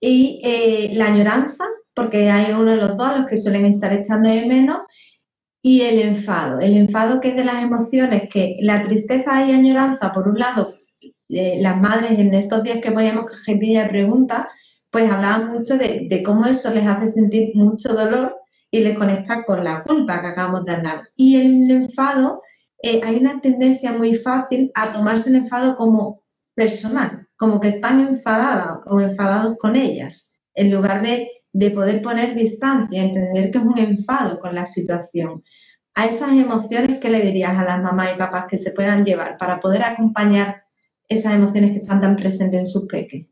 y 0.00 0.40
eh, 0.44 0.90
la 0.94 1.06
añoranza, 1.06 1.64
porque 1.94 2.28
hay 2.30 2.52
uno 2.52 2.72
de 2.72 2.76
los 2.76 2.96
dos 2.96 3.06
a 3.06 3.18
los 3.18 3.26
que 3.28 3.38
suelen 3.38 3.66
estar 3.66 3.92
echando 3.92 4.28
de 4.28 4.46
menos, 4.46 4.78
y 5.62 5.82
el 5.82 6.00
enfado. 6.00 6.60
El 6.60 6.76
enfado 6.76 7.20
que 7.20 7.30
es 7.30 7.36
de 7.36 7.44
las 7.44 7.62
emociones, 7.62 8.28
que 8.32 8.56
la 8.60 8.84
tristeza 8.84 9.44
y 9.46 9.52
añoranza, 9.52 10.12
por 10.12 10.28
un 10.28 10.38
lado, 10.38 10.74
las 11.28 11.80
madres 11.80 12.18
en 12.18 12.34
estos 12.34 12.62
días 12.62 12.80
que 12.80 12.90
poníamos 12.90 13.30
gentilla 13.44 13.84
de 13.84 13.88
preguntas, 13.88 14.46
pues 14.90 15.10
hablaban 15.10 15.52
mucho 15.52 15.78
de, 15.78 16.22
cómo 16.24 16.46
eso 16.46 16.70
les 16.70 16.86
hace 16.86 17.08
sentir 17.08 17.54
mucho 17.54 17.94
dolor 17.94 18.36
y 18.70 18.80
les 18.80 18.98
conecta 18.98 19.44
con 19.44 19.62
la 19.62 19.82
culpa 19.82 20.20
que 20.20 20.28
acabamos 20.28 20.64
de 20.64 20.72
hablar. 20.72 21.08
Y 21.16 21.36
el 21.36 21.70
enfado, 21.70 22.42
eh, 22.82 23.00
hay 23.04 23.16
una 23.16 23.40
tendencia 23.40 23.92
muy 23.92 24.16
fácil 24.16 24.70
a 24.74 24.92
tomarse 24.92 25.30
el 25.30 25.36
enfado 25.36 25.76
como 25.76 26.22
personal, 26.54 27.28
como 27.36 27.60
que 27.60 27.68
están 27.68 28.00
enfadadas 28.00 28.80
o 28.86 29.00
enfadados 29.00 29.56
con 29.58 29.76
ellas, 29.76 30.36
en 30.54 30.72
lugar 30.72 31.02
de 31.02 31.28
de 31.52 31.70
poder 31.70 32.02
poner 32.02 32.34
distancia, 32.34 33.02
entender 33.02 33.50
que 33.50 33.58
es 33.58 33.64
un 33.64 33.78
enfado 33.78 34.40
con 34.40 34.54
la 34.54 34.64
situación. 34.64 35.42
A 35.94 36.06
esas 36.06 36.32
emociones, 36.32 36.98
¿qué 37.00 37.10
le 37.10 37.20
dirías 37.20 37.56
a 37.56 37.64
las 37.64 37.82
mamás 37.82 38.14
y 38.14 38.18
papás 38.18 38.46
que 38.46 38.58
se 38.58 38.72
puedan 38.72 39.04
llevar 39.04 39.36
para 39.36 39.60
poder 39.60 39.82
acompañar 39.82 40.64
esas 41.08 41.34
emociones 41.34 41.72
que 41.72 41.78
están 41.78 42.00
tan 42.00 42.16
presentes 42.16 42.60
en 42.60 42.68
sus 42.68 42.86
peques? 42.86 43.26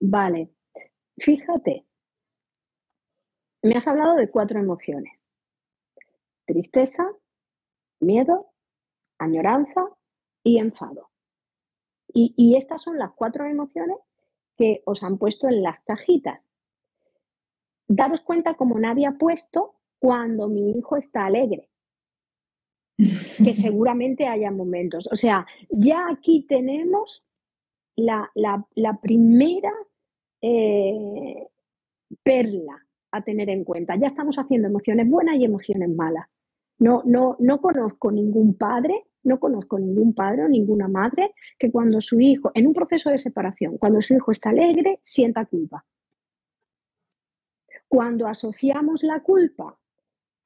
Vale, 0.00 0.50
fíjate, 1.18 1.86
me 3.62 3.76
has 3.76 3.86
hablado 3.86 4.16
de 4.16 4.30
cuatro 4.30 4.58
emociones. 4.58 5.22
Tristeza, 6.46 7.04
miedo, 8.00 8.52
añoranza 9.18 9.84
y 10.42 10.58
enfado. 10.58 11.10
Y, 12.08 12.32
y 12.36 12.56
estas 12.56 12.82
son 12.82 12.98
las 12.98 13.12
cuatro 13.12 13.44
emociones 13.44 13.98
que 14.56 14.82
os 14.86 15.02
han 15.02 15.18
puesto 15.18 15.48
en 15.48 15.62
las 15.62 15.80
cajitas 15.80 16.45
daros 17.88 18.20
cuenta 18.20 18.54
como 18.54 18.78
nadie 18.78 19.06
ha 19.06 19.12
puesto 19.12 19.74
cuando 19.98 20.48
mi 20.48 20.72
hijo 20.72 20.96
está 20.96 21.26
alegre, 21.26 21.68
que 22.96 23.54
seguramente 23.54 24.26
haya 24.26 24.50
momentos. 24.50 25.08
O 25.10 25.16
sea, 25.16 25.46
ya 25.70 26.08
aquí 26.10 26.46
tenemos 26.48 27.24
la, 27.96 28.30
primera 29.00 29.72
eh, 30.42 31.48
perla 32.22 32.86
a 33.10 33.22
tener 33.22 33.48
en 33.50 33.64
cuenta. 33.64 33.96
Ya 33.96 34.08
estamos 34.08 34.38
haciendo 34.38 34.68
emociones 34.68 35.08
buenas 35.08 35.36
y 35.36 35.44
emociones 35.44 35.88
malas. 35.88 36.26
No, 36.78 37.02
no, 37.06 37.36
no 37.38 37.60
conozco 37.60 38.10
ningún 38.10 38.54
padre, 38.54 39.06
no 39.22 39.40
conozco 39.40 39.78
ningún 39.78 40.14
padre 40.14 40.44
o 40.44 40.48
ninguna 40.48 40.88
madre 40.88 41.34
que 41.58 41.70
cuando 41.70 42.00
su 42.00 42.20
hijo, 42.20 42.50
en 42.54 42.66
un 42.66 42.74
proceso 42.74 43.10
de 43.10 43.18
separación, 43.18 43.78
cuando 43.78 44.02
su 44.02 44.14
hijo 44.14 44.30
está 44.30 44.50
alegre, 44.50 44.98
sienta 45.02 45.46
culpa. 45.46 45.84
Cuando 47.88 48.26
asociamos 48.26 49.02
la 49.02 49.22
culpa 49.22 49.78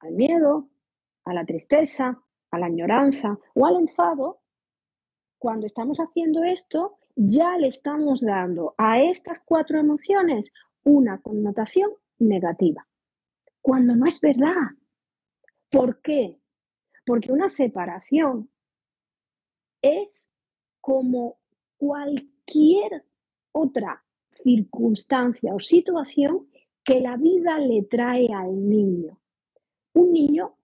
al 0.01 0.13
miedo, 0.13 0.69
a 1.25 1.35
la 1.35 1.45
tristeza, 1.45 2.23
a 2.51 2.59
la 2.59 2.67
añoranza 2.67 3.39
o 3.55 3.67
al 3.67 3.77
enfado, 3.77 4.41
cuando 5.39 5.67
estamos 5.67 5.99
haciendo 5.99 6.45
esto, 6.45 6.99
ya 7.17 7.57
le 7.57 7.69
estamos 7.69 8.21
dando 8.21 8.75
a 8.77 9.01
estas 9.03 9.41
cuatro 9.41 9.79
emociones 9.79 10.53
una 10.85 11.21
connotación 11.21 11.91
negativa. 12.19 12.87
Cuando 13.63 13.95
no 13.97 14.07
es 14.07 14.21
verdad. 14.21 14.77
¿Por 15.71 16.01
qué? 16.03 16.41
Porque 17.07 17.33
una 17.33 17.49
separación 17.49 18.51
es 19.81 20.33
como 20.81 21.39
cualquier 21.77 23.05
otra 23.53 24.05
circunstancia 24.33 25.55
o 25.55 25.59
situación 25.59 26.50
que 26.91 27.01
la 27.01 27.17
vida 27.17 27.57
le 27.61 27.83
trae 27.83 28.27
al 28.35 28.69
niño. 28.69 29.17
Un 29.95 30.13
niño, 30.13 30.57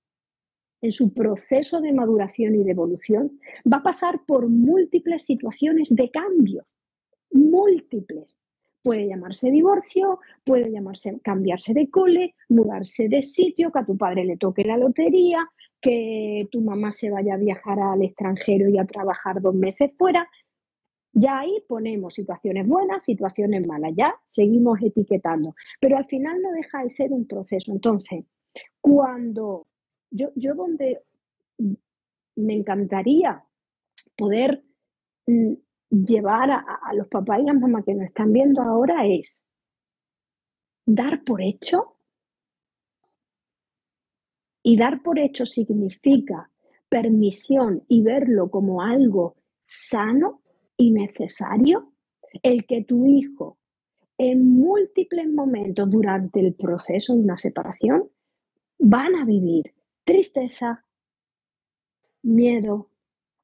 en 0.83 0.91
su 0.91 1.15
proceso 1.15 1.81
de 1.81 1.93
maduración 1.93 2.57
y 2.57 2.65
de 2.65 2.73
evolución, 2.73 3.39
va 3.73 3.77
a 3.77 3.83
pasar 3.85 4.25
por 4.27 4.49
múltiples 4.49 5.25
situaciones 5.25 5.95
de 5.95 6.11
cambio, 6.11 6.67
múltiples. 7.31 8.37
Puede 8.83 9.07
llamarse 9.07 9.53
divorcio, 9.53 10.19
puede 10.43 10.73
llamarse 10.73 11.21
cambiarse 11.23 11.73
de 11.75 11.89
cole, 11.91 12.35
mudarse 12.49 13.09
de 13.09 13.23
sitio, 13.23 13.71
que 13.71 13.79
a 13.79 13.87
tu 13.87 13.97
padre 13.97 14.25
le 14.25 14.37
toque 14.37 14.65
la 14.65 14.77
lotería, 14.77 15.49
que 15.81 16.49
tu 16.51 16.61
mamá 16.61 16.91
se 16.91 17.09
vaya 17.09 17.35
a 17.35 17.39
viajar 17.39 17.79
al 17.79 18.03
extranjero 18.03 18.69
y 18.69 18.79
a 18.79 18.85
trabajar 18.85 19.41
dos 19.41 19.55
meses 19.55 19.93
fuera. 19.97 20.29
Ya 21.19 21.39
ahí 21.39 21.65
ponemos 21.67 22.13
situaciones 22.13 22.67
buenas, 22.67 23.03
situaciones 23.05 23.67
malas, 23.67 23.93
ya 23.97 24.15
seguimos 24.27 24.79
etiquetando, 24.83 25.55
pero 25.81 25.97
al 25.97 26.05
final 26.05 26.43
no 26.43 26.53
deja 26.53 26.83
de 26.83 26.91
ser 26.91 27.11
un 27.11 27.27
proceso. 27.27 27.73
Entonces, 27.73 28.27
cuando 28.83 29.67
yo, 30.11 30.29
yo 30.35 30.55
donde 30.55 31.01
me 32.37 32.55
encantaría 32.55 33.43
poder 34.15 34.63
mm, 35.27 35.55
llevar 35.89 36.51
a, 36.51 36.59
a, 36.83 36.93
los 36.93 37.09
papás 37.09 37.41
y 37.41 37.47
las 37.47 37.59
mamás 37.59 37.87
que 37.87 37.95
nos 37.95 38.09
están 38.09 38.31
viendo 38.35 38.61
ahora 38.61 39.07
es 39.07 39.43
dar 40.85 41.25
por 41.25 41.41
hecho 41.41 41.97
Y 44.69 44.77
dar 44.77 45.01
por 45.01 45.21
hecho 45.21 45.47
significa 45.47 46.51
permisión 46.89 47.85
y 47.87 48.03
verlo 48.03 48.51
como 48.51 48.83
algo 48.83 49.37
sano 49.63 50.43
y 50.77 50.91
necesario, 50.91 51.93
el 52.43 52.67
que 52.67 52.85
tu 52.85 53.07
hijo 53.07 53.59
en 54.19 54.57
múltiples 54.57 55.29
momentos 55.29 55.91
durante 55.91 56.41
el 56.41 56.55
proceso 56.55 57.15
de 57.15 57.21
una 57.21 57.37
separación 57.37 58.09
van 58.79 59.15
a 59.17 59.25
vivir 59.25 59.75
tristeza, 60.05 60.85
miedo, 62.23 62.91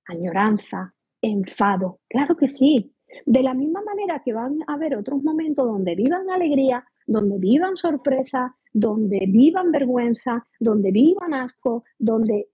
añoranza, 0.07 0.95
enfado. 1.21 2.01
Claro 2.09 2.37
que 2.37 2.49
sí. 2.49 2.95
De 3.27 3.43
la 3.43 3.55
misma 3.55 3.83
manera 3.83 4.23
que 4.25 4.33
van 4.33 4.59
a 4.67 4.75
haber 4.75 4.97
otros 4.97 5.23
momentos 5.23 5.67
donde 5.67 5.95
vivan 5.95 6.31
alegría, 6.31 6.85
donde 7.07 7.39
vivan 7.39 7.77
sorpresa, 7.77 8.57
donde 8.73 9.27
vivan 9.29 9.71
vergüenza, 9.71 10.47
donde 10.59 10.91
vivan 10.91 11.35
asco, 11.35 11.85
donde 11.99 12.49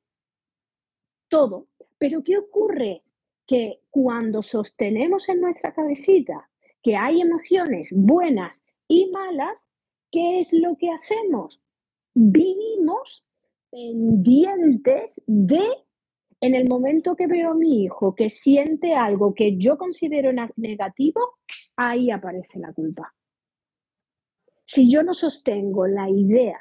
todo. 1.29 1.69
Pero 1.99 2.23
¿qué 2.25 2.39
ocurre? 2.39 3.03
Que 3.49 3.81
cuando 3.91 4.43
sostenemos 4.43 5.29
en 5.29 5.41
nuestra 5.41 5.75
cabecita 5.75 6.49
que 6.83 6.95
hay 6.95 7.21
emociones 7.21 7.93
buenas 7.93 8.65
y 8.87 9.11
malas, 9.11 9.69
¿qué 10.13 10.39
es 10.39 10.53
lo 10.53 10.77
que 10.77 10.91
hacemos? 10.91 11.61
Vivimos 12.15 13.25
pendientes 13.71 15.21
de, 15.27 15.65
en 16.41 16.55
el 16.55 16.69
momento 16.69 17.17
que 17.17 17.27
veo 17.27 17.51
a 17.51 17.55
mi 17.55 17.85
hijo 17.85 18.15
que 18.15 18.29
siente 18.29 18.95
algo 18.95 19.35
que 19.35 19.57
yo 19.57 19.77
considero 19.77 20.31
negativo, 20.57 21.39
ahí 21.77 22.11
aparece 22.11 22.59
la 22.59 22.73
culpa. 22.73 23.15
Si 24.65 24.91
yo 24.91 25.03
no 25.03 25.15
sostengo 25.15 25.87
la 25.87 26.11
idea 26.11 26.61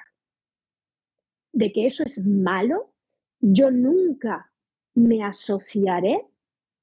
de 1.52 1.72
que 1.74 1.86
eso 1.86 2.04
es 2.04 2.26
malo, 2.26 2.94
yo 3.40 3.72
nunca 3.72 4.52
me 4.94 5.24
asociaré 5.24 6.26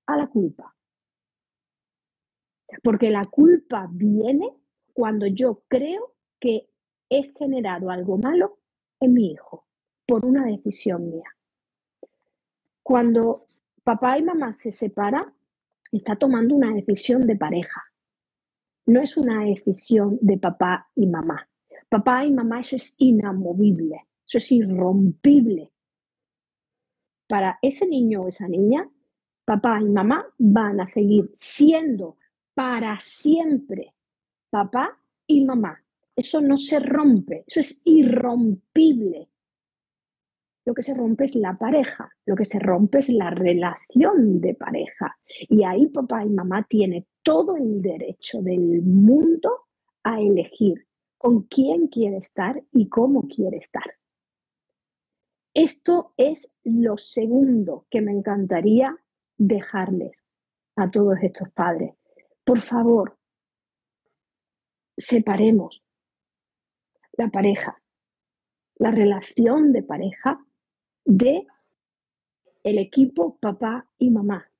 a 0.06 0.16
la 0.16 0.26
culpa. 0.26 0.74
Porque 2.82 3.10
la 3.10 3.26
culpa 3.26 3.88
viene 3.90 4.50
cuando 4.92 5.26
yo 5.26 5.62
creo 5.68 6.14
que 6.40 6.68
he 7.08 7.32
generado 7.38 7.90
algo 7.90 8.18
malo 8.18 8.58
en 9.00 9.12
mi 9.12 9.32
hijo 9.32 9.66
por 10.06 10.24
una 10.24 10.46
decisión 10.46 11.10
mía. 11.10 11.28
Cuando 12.82 13.46
papá 13.82 14.18
y 14.18 14.22
mamá 14.22 14.52
se 14.52 14.72
separan, 14.72 15.32
está 15.90 16.16
tomando 16.16 16.54
una 16.54 16.72
decisión 16.74 17.26
de 17.26 17.36
pareja. 17.36 17.82
No 18.86 19.00
es 19.00 19.16
una 19.16 19.44
decisión 19.44 20.18
de 20.20 20.38
papá 20.38 20.90
y 20.94 21.06
mamá. 21.06 21.48
Papá 21.88 22.24
y 22.26 22.32
mamá, 22.32 22.60
eso 22.60 22.76
es 22.76 22.94
inamovible, 22.98 24.08
eso 24.26 24.38
es 24.38 24.52
irrompible. 24.52 25.72
Para 27.26 27.58
ese 27.62 27.86
niño 27.86 28.22
o 28.22 28.28
esa 28.28 28.48
niña, 28.48 28.88
papá 29.44 29.80
y 29.80 29.88
mamá 29.88 30.26
van 30.38 30.80
a 30.80 30.86
seguir 30.86 31.30
siendo 31.32 32.16
para 32.54 32.98
siempre 33.00 33.94
papá 34.50 34.98
y 35.26 35.44
mamá. 35.44 35.82
Eso 36.14 36.40
no 36.40 36.56
se 36.56 36.78
rompe, 36.78 37.44
eso 37.46 37.60
es 37.60 37.82
irrompible. 37.84 39.28
Lo 40.64 40.72
que 40.72 40.82
se 40.82 40.94
rompe 40.94 41.24
es 41.24 41.34
la 41.34 41.58
pareja, 41.58 42.08
lo 42.24 42.36
que 42.36 42.44
se 42.44 42.58
rompe 42.58 43.00
es 43.00 43.08
la 43.08 43.30
relación 43.30 44.40
de 44.40 44.54
pareja. 44.54 45.16
Y 45.48 45.64
ahí 45.64 45.88
papá 45.88 46.24
y 46.24 46.30
mamá 46.30 46.64
tienen 46.68 47.04
todo 47.22 47.56
el 47.56 47.82
derecho 47.82 48.40
del 48.42 48.82
mundo 48.82 49.64
a 50.04 50.20
elegir 50.20 50.86
con 51.18 51.42
quién 51.42 51.88
quiere 51.88 52.18
estar 52.18 52.62
y 52.72 52.88
cómo 52.88 53.26
quiere 53.26 53.56
estar. 53.56 53.94
Esto 55.52 56.12
es 56.16 56.54
lo 56.62 56.96
segundo 56.96 57.86
que 57.90 58.00
me 58.00 58.12
encantaría 58.12 58.96
dejarles 59.36 60.12
a 60.76 60.90
todos 60.90 61.16
estos 61.22 61.48
padres. 61.50 61.94
Por 62.44 62.60
favor, 62.60 63.18
separemos 64.96 65.82
la 67.12 67.28
pareja, 67.28 67.80
la 68.76 68.90
relación 68.90 69.72
de 69.72 69.82
pareja 69.82 70.44
de 71.04 71.46
el 72.62 72.78
equipo 72.78 73.36
papá 73.38 73.88
y 73.98 74.10
mamá. 74.10 74.50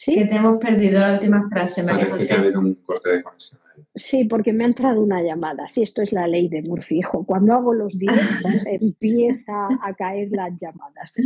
¿Sí? 0.00 0.14
Que 0.14 0.24
te 0.24 0.36
hemos 0.36 0.56
perdido 0.56 0.98
la 0.98 1.12
última 1.12 1.46
frase, 1.50 1.82
María 1.82 2.06
José. 2.06 2.56
un 2.56 2.74
corte 2.76 3.10
de 3.10 3.22
conexión. 3.22 3.60
Sí, 3.94 4.24
porque 4.24 4.50
me 4.50 4.64
ha 4.64 4.68
entrado 4.68 5.02
una 5.02 5.22
llamada. 5.22 5.68
Sí, 5.68 5.82
esto 5.82 6.00
es 6.00 6.14
la 6.14 6.26
ley 6.26 6.48
de 6.48 6.62
Murphy, 6.62 7.00
hijo. 7.00 7.26
Cuando 7.26 7.52
hago 7.52 7.74
los 7.74 7.98
directos 7.98 8.22
empieza 8.66 9.68
a 9.82 9.92
caer 9.92 10.30
las 10.32 10.58
llamadas. 10.58 11.16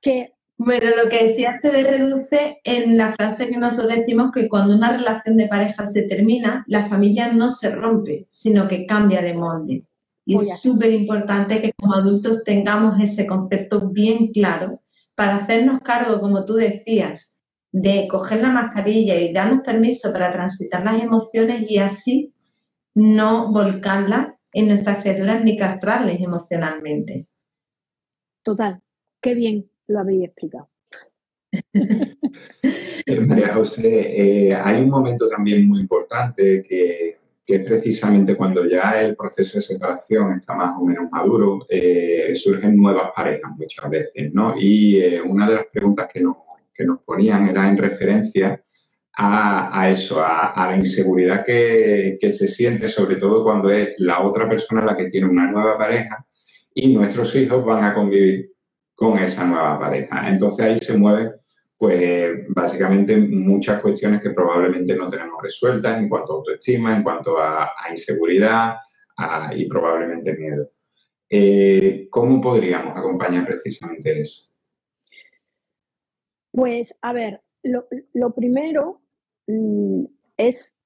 Que 0.00 0.32
bueno, 0.56 0.88
lo 1.00 1.08
que 1.08 1.28
decía 1.28 1.56
se 1.56 1.70
reduce 1.70 2.58
en 2.64 2.98
la 2.98 3.12
frase 3.12 3.48
que 3.48 3.56
nosotros 3.56 3.94
decimos 3.94 4.32
que 4.32 4.48
cuando 4.48 4.74
una 4.74 4.96
relación 4.96 5.36
de 5.36 5.46
pareja 5.46 5.86
se 5.86 6.02
termina, 6.02 6.64
la 6.66 6.88
familia 6.88 7.32
no 7.32 7.52
se 7.52 7.72
rompe, 7.72 8.26
sino 8.30 8.66
que 8.66 8.84
cambia 8.84 9.22
de 9.22 9.34
molde. 9.34 9.84
Y 10.26 10.38
es 10.38 10.60
súper 10.60 10.90
importante 10.90 11.62
que 11.62 11.72
como 11.78 11.94
adultos 11.94 12.42
tengamos 12.42 13.00
ese 13.00 13.28
concepto 13.28 13.90
bien 13.90 14.32
claro 14.32 14.82
para 15.14 15.36
hacernos 15.36 15.80
cargo, 15.82 16.20
como 16.20 16.44
tú 16.44 16.54
decías, 16.54 17.38
de 17.72 18.06
coger 18.08 18.42
la 18.42 18.50
mascarilla 18.50 19.18
y 19.18 19.32
darnos 19.32 19.64
permiso 19.64 20.12
para 20.12 20.30
transitar 20.30 20.84
las 20.84 21.02
emociones 21.02 21.68
y 21.70 21.78
así 21.78 22.34
no 22.94 23.50
volcarlas 23.50 24.34
en 24.52 24.68
nuestras 24.68 25.02
criaturas 25.02 25.42
ni 25.42 25.56
castrarles 25.56 26.20
emocionalmente. 26.20 27.26
Total, 28.42 28.80
qué 29.22 29.34
bien 29.34 29.70
lo 29.88 30.00
habéis 30.00 30.24
explicado. 30.24 30.68
Eh, 33.04 33.18
María 33.18 33.52
José, 33.52 34.46
eh, 34.48 34.54
hay 34.54 34.80
un 34.80 34.88
momento 34.88 35.26
también 35.26 35.66
muy 35.66 35.80
importante 35.80 36.62
que, 36.62 37.16
es 37.44 37.66
precisamente 37.66 38.36
cuando 38.36 38.64
ya 38.64 39.02
el 39.02 39.16
proceso 39.16 39.58
de 39.58 39.62
separación 39.62 40.38
está 40.38 40.54
más 40.54 40.76
o 40.78 40.84
menos 40.84 41.10
maduro, 41.10 41.66
eh, 41.68 42.32
surgen 42.36 42.76
nuevas 42.76 43.10
parejas 43.14 43.50
muchas 43.56 43.90
veces, 43.90 44.32
¿no? 44.32 44.54
Y 44.56 45.18
una 45.18 45.48
de 45.48 45.56
las 45.56 45.66
preguntas 45.66 46.08
que 46.10 46.20
nos 46.20 46.36
que 46.74 46.84
nos 46.84 47.00
ponían 47.02 47.48
era 47.48 47.68
en 47.68 47.76
referencia 47.76 48.62
a, 49.14 49.90
eso, 49.90 50.22
a, 50.24 50.66
la 50.70 50.76
inseguridad 50.76 51.44
que, 51.44 52.18
se 52.20 52.48
siente, 52.48 52.88
sobre 52.88 53.16
todo 53.16 53.44
cuando 53.44 53.70
es 53.70 53.94
la 53.98 54.20
otra 54.20 54.48
persona 54.48 54.84
la 54.84 54.96
que 54.96 55.10
tiene 55.10 55.28
una 55.28 55.50
nueva 55.50 55.76
pareja 55.76 56.24
y 56.74 56.94
nuestros 56.94 57.34
hijos 57.36 57.64
van 57.64 57.84
a 57.84 57.94
convivir 57.94 58.52
con 58.94 59.18
esa 59.18 59.44
nueva 59.44 59.78
pareja. 59.78 60.28
Entonces 60.28 60.64
ahí 60.64 60.78
se 60.78 60.96
mueven, 60.96 61.32
pues 61.76 62.46
básicamente 62.48 63.16
muchas 63.16 63.80
cuestiones 63.82 64.22
que 64.22 64.30
probablemente 64.30 64.94
no 64.94 65.10
tenemos 65.10 65.42
resueltas 65.42 65.98
en 65.98 66.08
cuanto 66.08 66.32
a 66.32 66.36
autoestima, 66.36 66.96
en 66.96 67.02
cuanto 67.02 67.38
a, 67.38 67.70
inseguridad 67.90 68.76
y 69.54 69.66
probablemente 69.66 70.34
miedo. 70.34 70.70
Eh, 71.28 72.08
¿Cómo 72.10 72.40
podríamos 72.40 72.96
acompañar 72.96 73.46
precisamente 73.46 74.22
eso? 74.22 74.51
Pues, 76.52 76.98
a 77.02 77.12
ver, 77.12 77.42
lo, 77.62 78.34
primero 78.34 79.02
mm, 79.46 80.04
es 80.36 80.78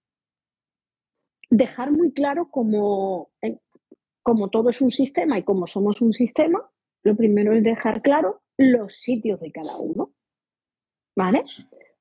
dejar 1.51 1.91
muy 1.91 2.13
claro 2.13 2.51
como, 2.51 3.31
como 4.23 4.49
todo 4.51 4.71
es 4.71 4.81
un 4.81 4.91
sistema 4.91 5.39
y 5.39 5.43
como 5.43 5.67
somos 5.67 6.01
un 6.01 6.13
sistema, 6.13 6.71
lo 7.03 7.17
primero 7.17 7.53
es 7.53 7.63
dejar 7.63 8.03
claro 8.03 8.43
los 8.57 8.97
sitios 8.97 9.41
de 9.41 9.53
cada 9.53 9.77
uno. 9.79 10.13
¿Vale? 11.17 11.45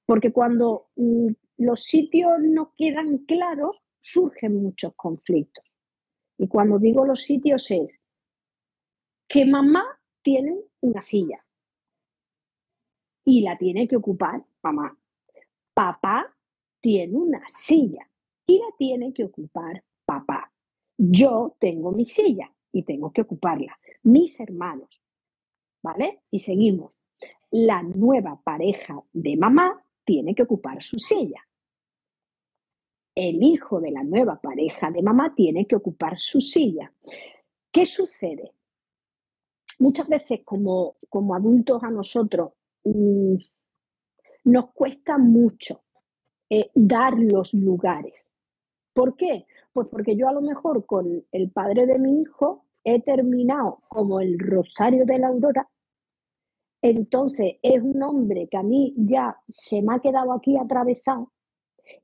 Porque 0.05 0.31
cuando 0.31 0.89
mm, 0.95 1.29
los 1.57 1.83
sitios 1.83 2.33
no 2.41 2.73
quedan 2.77 3.19
claros, 3.19 3.81
surgen 3.99 4.61
muchos 4.61 4.93
conflictos. 4.95 5.63
Y 6.37 6.47
cuando 6.47 6.79
digo 6.79 7.05
los 7.05 7.21
sitios 7.21 7.71
es 7.71 8.01
que 9.27 9.45
mamá 9.45 9.83
tiene 10.21 10.59
una 10.81 11.01
silla, 11.01 11.44
y 13.25 13.41
la 13.41 13.57
tiene 13.57 13.87
que 13.87 13.97
ocupar 13.97 14.45
mamá. 14.61 14.97
Papá 15.73 16.33
tiene 16.79 17.17
una 17.17 17.43
silla 17.47 18.07
y 18.45 18.59
la 18.59 18.67
tiene 18.77 19.11
que 19.11 19.25
ocupar 19.25 19.83
papá. 20.05 20.53
Yo 20.97 21.55
tengo 21.59 21.91
mi 21.91 22.05
silla 22.05 22.53
y 22.71 22.83
tengo 22.83 23.11
que 23.11 23.21
ocuparla. 23.21 23.77
Mis 24.03 24.39
hermanos. 24.39 25.01
¿Vale? 25.81 26.21
Y 26.31 26.39
seguimos. 26.39 26.93
La 27.51 27.81
nueva 27.81 28.39
pareja 28.41 29.03
de 29.11 29.35
mamá 29.35 29.83
tiene 30.03 30.35
que 30.35 30.43
ocupar 30.43 30.81
su 30.81 30.97
silla. 30.97 31.45
El 33.15 33.41
hijo 33.41 33.79
de 33.79 33.91
la 33.91 34.03
nueva 34.03 34.39
pareja 34.39 34.91
de 34.91 35.01
mamá 35.01 35.33
tiene 35.35 35.65
que 35.65 35.75
ocupar 35.75 36.19
su 36.19 36.41
silla. 36.41 36.93
¿Qué 37.71 37.85
sucede? 37.85 38.53
Muchas 39.79 40.07
veces 40.07 40.41
como, 40.43 40.95
como 41.09 41.35
adultos 41.35 41.83
a 41.83 41.91
nosotros 41.91 42.53
Mm, 42.85 43.35
nos 44.45 44.71
cuesta 44.73 45.17
mucho 45.17 45.83
eh, 46.49 46.69
dar 46.75 47.17
los 47.17 47.53
lugares. 47.53 48.27
¿Por 48.93 49.15
qué? 49.17 49.45
Pues 49.73 49.87
porque 49.89 50.15
yo 50.15 50.29
a 50.29 50.33
lo 50.33 50.41
mejor 50.41 50.85
con 50.85 51.25
el 51.31 51.51
padre 51.51 51.85
de 51.85 51.99
mi 51.99 52.21
hijo 52.21 52.65
he 52.83 53.01
terminado 53.01 53.81
como 53.89 54.19
el 54.19 54.39
rosario 54.39 55.05
de 55.05 55.19
la 55.19 55.27
aurora. 55.27 55.69
Entonces 56.81 57.55
es 57.63 57.81
un 57.81 58.01
hombre 58.03 58.47
que 58.49 58.57
a 58.57 58.63
mí 58.63 58.93
ya 58.95 59.35
se 59.49 59.81
me 59.81 59.95
ha 59.95 59.99
quedado 59.99 60.31
aquí 60.31 60.55
atravesado. 60.55 61.31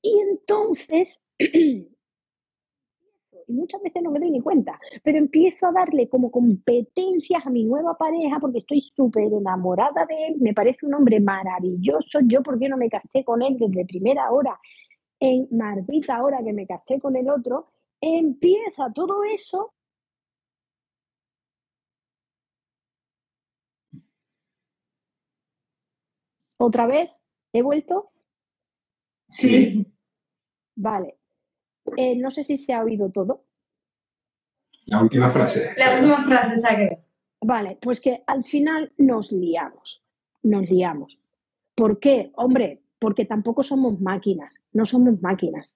Y 0.02 0.20
entonces 0.20 1.22
y 3.48 3.54
muchas 3.54 3.82
veces 3.82 4.02
no 4.04 4.12
me 4.12 4.20
doy 4.20 4.32
ni 4.32 4.42
cuenta, 4.42 4.80
pero 5.04 5.18
empiezo 5.18 5.68
a 5.68 5.72
darle 5.72 6.10
como 6.10 6.32
competencias 6.32 7.46
a 7.46 7.50
mi 7.50 7.64
nueva 7.64 7.98
pareja 7.98 8.40
porque 8.40 8.60
estoy 8.60 8.82
súper 8.96 9.32
enamorada 9.34 10.06
de 10.06 10.28
él, 10.28 10.36
me 10.40 10.54
parece 10.54 10.86
un 10.86 10.94
hombre 10.94 11.20
maravilloso, 11.20 12.20
yo 12.24 12.42
por 12.44 12.60
qué 12.60 12.70
no 12.70 12.78
me 12.78 12.90
casé 12.90 13.24
con 13.24 13.42
él 13.42 13.58
desde 13.58 13.86
primera 13.86 14.32
hora, 14.32 14.60
en 15.20 15.48
maldita 15.52 16.24
hora 16.24 16.40
que 16.44 16.54
me 16.54 16.68
casé 16.68 17.00
con 17.00 17.16
el 17.16 17.30
otro, 17.30 17.68
empieza 18.02 18.92
todo 18.94 19.24
eso. 19.24 19.74
¿Otra 26.58 26.88
vez? 26.88 27.10
¿He 27.52 27.62
vuelto? 27.62 28.12
Sí. 29.30 29.86
Vale, 30.76 31.18
eh, 31.98 32.16
no 32.16 32.32
sé 32.32 32.44
si 32.44 32.58
se 32.58 32.74
ha 32.74 32.84
oído 32.84 33.12
todo. 33.12 33.46
La 34.86 35.02
última 35.02 35.32
frase. 35.32 35.70
La 35.78 35.96
última 35.96 36.26
frase 36.26 36.60
se 36.60 36.68
ha 36.68 37.00
Vale, 37.44 37.78
pues 37.82 38.00
que 38.02 38.24
al 38.28 38.44
final 38.44 38.94
nos 38.98 39.32
liamos, 39.32 40.04
nos 40.44 40.70
liamos. 40.70 41.20
¿Por 41.74 42.00
qué? 42.00 42.32
Hombre, 42.36 42.84
porque 43.00 43.26
tampoco 43.26 43.64
somos 43.64 44.00
máquinas, 44.00 44.54
no 44.74 44.86
somos 44.86 45.20
máquinas. 45.22 45.76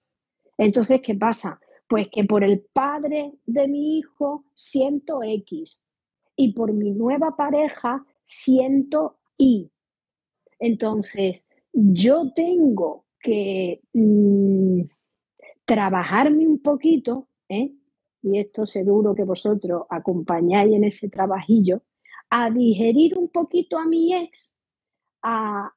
Entonces, 0.58 1.00
¿qué 1.02 1.16
pasa? 1.16 1.60
Pues 1.88 2.08
que 2.10 2.24
por 2.24 2.44
el 2.44 2.60
padre 2.72 3.32
de 3.46 3.66
mi 3.66 3.98
hijo 3.98 4.44
siento 4.54 5.22
X 5.24 5.80
y 6.36 6.52
por 6.52 6.72
mi 6.72 6.92
nueva 6.92 7.36
pareja 7.36 8.04
siento 8.22 9.18
Y. 9.36 9.70
Entonces, 10.60 11.46
yo 11.72 12.32
tengo 12.34 13.06
que 13.20 13.80
mm, 13.92 14.82
trabajarme 15.66 16.46
un 16.46 16.60
poquito, 16.60 17.28
¿eh? 17.48 17.72
y 18.22 18.38
esto 18.38 18.66
seguro 18.66 19.14
que 19.14 19.24
vosotros 19.24 19.82
acompañáis 19.90 20.74
en 20.74 20.84
ese 20.84 21.10
trabajillo, 21.10 21.82
a 22.30 22.50
digerir 22.50 23.18
un 23.18 23.28
poquito 23.28 23.78
a 23.78 23.84
mi 23.84 24.14
ex, 24.14 24.54
a, 25.22 25.72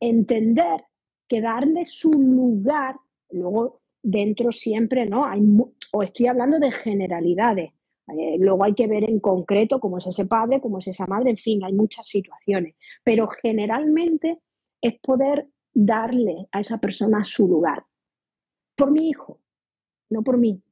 entender 0.00 0.84
que 1.28 1.40
darle 1.40 1.84
su 1.84 2.12
lugar, 2.12 2.96
luego 3.30 3.80
dentro 4.02 4.52
siempre, 4.52 5.06
¿no? 5.06 5.24
Hay, 5.24 5.42
o 5.92 6.02
estoy 6.02 6.26
hablando 6.26 6.58
de 6.58 6.70
generalidades. 6.70 7.72
Eh, 8.16 8.36
luego 8.38 8.64
hay 8.64 8.74
que 8.74 8.86
ver 8.86 9.04
en 9.04 9.20
concreto 9.20 9.80
cómo 9.80 9.98
es 9.98 10.06
ese 10.06 10.26
padre, 10.26 10.60
cómo 10.60 10.78
es 10.78 10.88
esa 10.88 11.06
madre, 11.06 11.30
en 11.30 11.36
fin, 11.36 11.62
hay 11.64 11.72
muchas 11.72 12.06
situaciones. 12.06 12.76
Pero 13.04 13.28
generalmente 13.28 14.40
es 14.80 14.98
poder 15.00 15.48
darle 15.74 16.48
a 16.52 16.60
esa 16.60 16.78
persona 16.78 17.24
su 17.24 17.46
lugar 17.46 17.84
por 18.78 18.92
mi 18.92 19.10
hijo, 19.10 19.40
no 20.08 20.22
por 20.22 20.38
mí. 20.38 20.62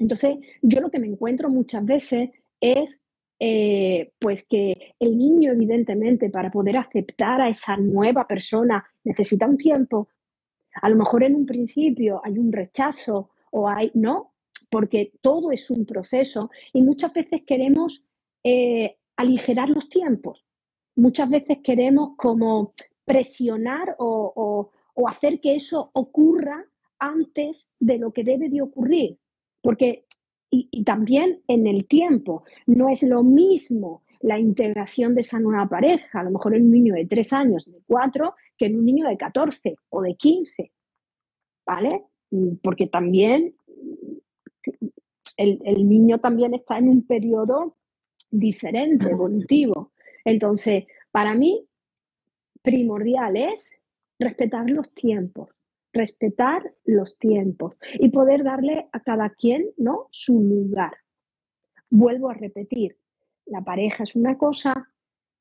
Entonces, 0.00 0.36
yo 0.60 0.80
lo 0.80 0.90
que 0.90 0.98
me 0.98 1.06
encuentro 1.06 1.48
muchas 1.48 1.86
veces 1.86 2.30
es 2.60 3.00
eh, 3.38 4.12
pues 4.18 4.48
que 4.48 4.94
el 4.98 5.16
niño, 5.16 5.52
evidentemente, 5.52 6.28
para 6.28 6.50
poder 6.50 6.76
aceptar 6.76 7.40
a 7.40 7.48
esa 7.48 7.76
nueva 7.76 8.26
persona, 8.26 8.84
necesita 9.04 9.46
un 9.46 9.56
tiempo. 9.56 10.08
A 10.82 10.88
lo 10.88 10.96
mejor 10.96 11.22
en 11.22 11.36
un 11.36 11.46
principio 11.46 12.20
hay 12.24 12.36
un 12.36 12.52
rechazo 12.52 13.30
o 13.52 13.68
hay, 13.68 13.92
no, 13.94 14.34
porque 14.68 15.12
todo 15.20 15.52
es 15.52 15.70
un 15.70 15.86
proceso 15.86 16.50
y 16.72 16.82
muchas 16.82 17.12
veces 17.14 17.42
queremos 17.46 18.04
eh, 18.42 18.96
aligerar 19.16 19.70
los 19.70 19.88
tiempos. 19.88 20.44
Muchas 20.96 21.30
veces 21.30 21.58
queremos 21.62 22.16
como 22.16 22.74
presionar 23.04 23.94
o 23.98 24.72
hacer 25.06 25.40
que 25.40 25.54
eso 25.54 25.90
ocurra 25.92 26.66
antes 26.98 27.70
de 27.78 27.98
lo 27.98 28.12
que 28.12 28.24
debe 28.24 28.48
de 28.48 28.62
ocurrir. 28.62 29.18
Porque, 29.62 30.04
y, 30.50 30.84
también 30.84 31.42
en 31.48 31.66
el 31.66 31.86
tiempo, 31.86 32.44
no 32.66 32.88
es 32.88 33.02
lo 33.02 33.22
mismo 33.22 34.02
la 34.20 34.38
integración 34.38 35.14
de 35.14 35.20
esa 35.20 35.40
nueva 35.40 35.68
pareja, 35.68 36.20
a 36.20 36.24
lo 36.24 36.30
mejor 36.30 36.54
en 36.54 36.64
un 36.64 36.72
niño 36.72 36.94
de 36.94 37.06
tres 37.06 37.32
años, 37.32 37.66
de 37.66 37.82
cuatro, 37.86 38.34
que 38.56 38.66
en 38.66 38.78
un 38.78 38.86
niño 38.86 39.06
de 39.08 39.16
14 39.16 39.76
o 39.90 40.02
de 40.02 40.14
15. 40.14 40.72
¿Vale? 41.66 42.04
Porque 42.62 42.86
también 42.86 43.54
el, 45.36 45.60
el 45.64 45.88
niño 45.88 46.18
también 46.20 46.54
está 46.54 46.78
en 46.78 46.88
un 46.88 47.06
periodo 47.06 47.76
diferente, 48.30 49.10
evolutivo. 49.10 49.92
Entonces, 50.24 50.84
para 51.10 51.34
mí, 51.34 51.66
primordial 52.62 53.36
es 53.36 53.80
respetar 54.18 54.70
los 54.70 54.92
tiempos 54.94 55.55
respetar 55.96 56.74
los 56.84 57.18
tiempos 57.18 57.74
y 57.94 58.10
poder 58.10 58.44
darle 58.44 58.88
a 58.92 59.00
cada 59.00 59.30
quien 59.30 59.70
¿no? 59.76 60.06
su 60.10 60.40
lugar. 60.40 60.92
Vuelvo 61.90 62.30
a 62.30 62.34
repetir, 62.34 62.96
la 63.46 63.62
pareja 63.62 64.04
es 64.04 64.14
una 64.14 64.36
cosa, 64.36 64.90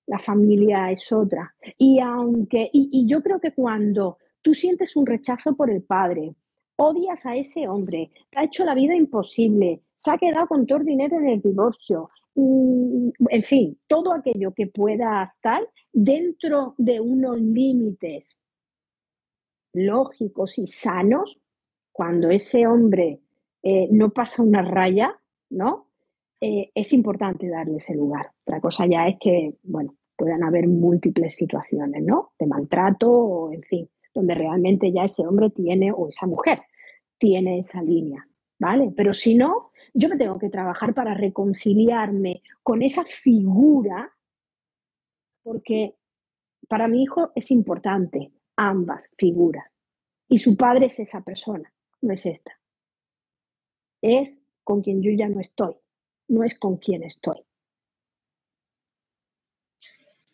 la 0.07 0.19
familia 0.19 0.91
es 0.91 1.11
otra. 1.11 1.55
Y 1.77 1.99
aunque, 1.99 2.69
y, 2.71 3.05
yo 3.07 3.21
creo 3.21 3.39
que 3.39 3.53
cuando 3.53 4.17
tú 4.41 4.53
sientes 4.53 4.95
un 4.95 5.05
rechazo 5.05 5.55
por 5.55 5.69
el 5.69 5.83
padre, 5.83 6.35
odias 6.77 7.25
a 7.25 7.35
ese 7.35 7.67
hombre, 7.67 8.11
te 8.29 8.39
ha 8.39 8.43
hecho 8.43 8.65
la 8.65 8.75
vida 8.75 8.95
imposible, 8.95 9.81
se 9.95 10.11
ha 10.11 10.17
quedado 10.17 10.47
con 10.47 10.65
todo 10.65 10.79
el 10.79 10.85
dinero 10.85 11.17
en 11.17 11.29
el 11.29 11.41
divorcio, 11.41 12.09
mm, 12.35 13.09
en 13.29 13.43
fin, 13.43 13.79
todo 13.87 14.13
aquello 14.13 14.53
que 14.53 14.67
pueda 14.67 15.23
estar 15.23 15.61
dentro 15.91 16.75
de 16.77 16.99
unos 16.99 17.41
límites 17.41 18.37
lógicos 19.75 20.57
y 20.57 20.67
sanos, 20.67 21.39
cuando 21.91 22.29
ese 22.29 22.67
hombre 22.67 23.21
eh, 23.63 23.87
no 23.91 24.11
pasa 24.11 24.43
una 24.43 24.61
raya, 24.61 25.19
¿no? 25.49 25.87
Eh, 26.41 26.71
es 26.75 26.93
importante 26.93 27.47
darle 27.47 27.77
ese 27.77 27.95
lugar. 27.95 28.31
La 28.45 28.59
cosa 28.59 28.85
ya 28.85 29.07
es 29.07 29.17
que, 29.19 29.55
bueno, 29.63 29.95
puedan 30.15 30.43
haber 30.43 30.67
múltiples 30.67 31.35
situaciones, 31.35 32.03
¿no? 32.03 32.33
De 32.37 32.47
maltrato 32.47 33.09
o, 33.09 33.51
en 33.51 33.63
fin, 33.63 33.89
donde 34.13 34.35
realmente 34.35 34.91
ya 34.91 35.03
ese 35.03 35.25
hombre 35.25 35.49
tiene, 35.49 35.91
o 35.91 36.09
esa 36.09 36.27
mujer, 36.27 36.61
tiene 37.17 37.59
esa 37.59 37.81
línea, 37.81 38.27
¿vale? 38.59 38.91
Pero 38.95 39.13
si 39.13 39.35
no, 39.35 39.71
yo 39.93 40.09
me 40.09 40.17
tengo 40.17 40.37
que 40.37 40.49
trabajar 40.49 40.93
para 40.93 41.13
reconciliarme 41.13 42.41
con 42.61 42.81
esa 42.81 43.03
figura, 43.03 44.11
porque 45.43 45.95
para 46.67 46.87
mi 46.87 47.03
hijo 47.03 47.31
es 47.35 47.51
importante 47.51 48.31
ambas 48.55 49.11
figuras. 49.17 49.65
Y 50.27 50.39
su 50.39 50.55
padre 50.57 50.87
es 50.87 50.99
esa 50.99 51.21
persona, 51.21 51.71
no 52.01 52.13
es 52.13 52.25
esta. 52.25 52.59
Es 54.01 54.39
con 54.63 54.81
quien 54.81 55.01
yo 55.01 55.11
ya 55.11 55.29
no 55.29 55.39
estoy, 55.39 55.75
no 56.27 56.43
es 56.43 56.57
con 56.57 56.77
quien 56.77 57.03
estoy. 57.03 57.43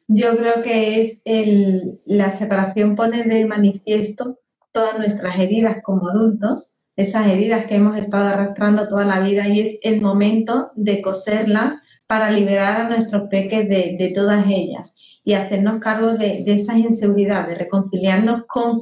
Yo 0.08 0.36
creo 0.36 0.62
que 0.64 1.02
es 1.02 1.22
el, 1.26 2.02
la 2.06 2.32
separación 2.32 2.96
pone 2.96 3.24
de 3.24 3.46
manifiesto 3.46 4.40
todas 4.72 4.98
nuestras 4.98 5.40
heridas 5.40 5.82
como 5.84 6.10
adultos, 6.10 6.80
esas 6.98 7.28
heridas 7.28 7.66
que 7.68 7.76
hemos 7.76 7.98
estado 7.98 8.26
arrastrando 8.26 8.88
toda 8.88 9.06
la 9.06 9.22
vida 9.22 9.48
y 9.48 9.62
es 9.62 9.80
el 9.84 10.02
momento 10.02 10.72
de 10.76 11.02
coserlas 11.02 11.78
para 12.08 12.32
liberar 12.32 12.82
a 12.82 12.90
nuestros 12.90 13.30
peques 13.30 13.70
de 13.70 14.12
todas 14.14 14.46
ellas 14.50 15.01
y 15.24 15.34
hacernos 15.34 15.80
cargo 15.80 16.14
de, 16.16 16.44
esas 16.48 16.78
inseguridades, 16.78 17.58
reconciliarnos 17.58 18.44
con 18.48 18.82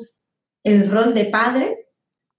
el 0.64 0.90
rol 0.90 1.14
de 1.14 1.26
padre 1.26 1.88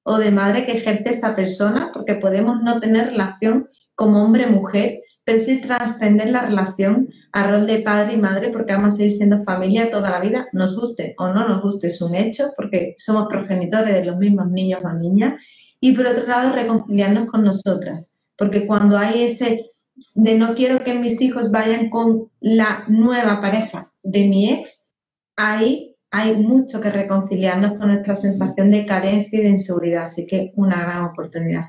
o 0.02 0.18
de 0.18 0.30
madre 0.30 0.64
que 0.64 0.72
ejerce 0.72 1.10
esa 1.10 1.36
persona, 1.36 1.90
porque 1.92 2.14
podemos 2.14 2.62
no 2.62 2.80
tener 2.80 3.10
relación 3.10 3.68
como 3.94 4.24
hombre-mujer, 4.24 5.00
pero 5.24 5.40
sí 5.40 5.60
trascender 5.60 6.30
la 6.30 6.46
relación 6.46 7.08
a 7.32 7.50
rol 7.50 7.66
de 7.66 7.80
padre 7.80 8.14
y 8.14 8.16
madre, 8.16 8.48
porque 8.48 8.72
vamos 8.72 8.94
a 8.94 8.96
seguir 8.96 9.12
siendo 9.12 9.44
familia 9.44 9.90
toda 9.90 10.10
la 10.10 10.20
vida, 10.20 10.48
nos 10.52 10.74
guste 10.74 11.14
o 11.18 11.28
no 11.28 11.46
nos 11.46 11.62
guste, 11.62 11.88
es 11.88 12.00
un 12.00 12.14
hecho, 12.14 12.52
porque 12.56 12.94
somos 12.96 13.28
progenitores 13.28 13.94
de 13.94 14.04
los 14.04 14.16
mismos 14.16 14.50
niños 14.50 14.80
o 14.82 14.92
niñas, 14.92 15.34
y 15.80 15.92
por 15.92 16.06
otro 16.06 16.26
lado, 16.26 16.54
reconciliarnos 16.54 17.30
con 17.30 17.44
nosotras, 17.44 18.16
porque 18.36 18.66
cuando 18.66 18.96
hay 18.96 19.24
ese 19.24 19.66
de 20.14 20.34
no 20.34 20.54
quiero 20.54 20.82
que 20.82 20.94
mis 20.94 21.20
hijos 21.20 21.50
vayan 21.50 21.90
con 21.90 22.30
la 22.40 22.84
nueva 22.88 23.40
pareja 23.42 23.89
de 24.02 24.28
mi 24.28 24.52
ex, 24.52 24.90
ahí 25.36 25.96
hay 26.10 26.36
mucho 26.36 26.80
que 26.80 26.90
reconciliarnos 26.90 27.78
con 27.78 27.88
nuestra 27.88 28.16
sensación 28.16 28.70
de 28.70 28.84
carencia 28.84 29.38
y 29.38 29.42
de 29.42 29.50
inseguridad, 29.50 30.04
así 30.04 30.26
que 30.26 30.52
una 30.56 30.82
gran 30.82 31.04
oportunidad. 31.04 31.66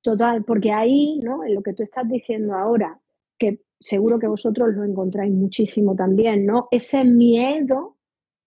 Total, 0.00 0.42
porque 0.44 0.72
ahí, 0.72 1.20
¿no? 1.22 1.44
En 1.44 1.54
lo 1.54 1.62
que 1.62 1.74
tú 1.74 1.82
estás 1.82 2.08
diciendo 2.08 2.54
ahora, 2.54 2.98
que 3.38 3.60
seguro 3.78 4.18
que 4.18 4.26
vosotros 4.26 4.74
lo 4.74 4.84
encontráis 4.84 5.32
muchísimo 5.32 5.94
también, 5.94 6.46
¿no? 6.46 6.68
Ese 6.70 7.04
miedo 7.04 7.96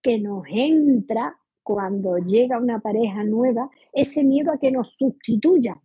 que 0.01 0.19
nos 0.19 0.43
entra 0.49 1.37
cuando 1.63 2.17
llega 2.17 2.59
una 2.59 2.79
pareja 2.79 3.23
nueva, 3.23 3.69
ese 3.93 4.23
miedo 4.23 4.51
a 4.51 4.57
que 4.57 4.71
nos 4.71 4.93
sustituya 4.97 5.81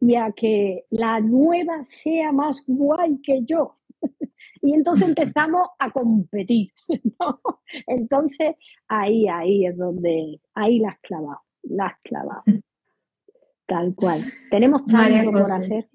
y 0.00 0.14
a 0.14 0.32
que 0.32 0.84
la 0.90 1.20
nueva 1.20 1.82
sea 1.84 2.32
más 2.32 2.64
guay 2.66 3.20
que 3.22 3.44
yo. 3.44 3.77
y 4.62 4.74
entonces 4.74 5.08
empezamos 5.08 5.68
a 5.78 5.90
competir. 5.90 6.72
Entonces 7.86 8.56
ahí, 8.88 9.28
ahí 9.28 9.66
es 9.66 9.76
donde, 9.76 10.40
ahí 10.54 10.78
las 10.78 10.98
clavado, 11.00 11.42
las 11.62 11.92
clavado. 12.02 12.42
Tal 13.66 13.94
cual. 13.94 14.24
Tenemos 14.50 14.86
tanto 14.86 15.30
por 15.30 15.42
hacer. 15.42 15.88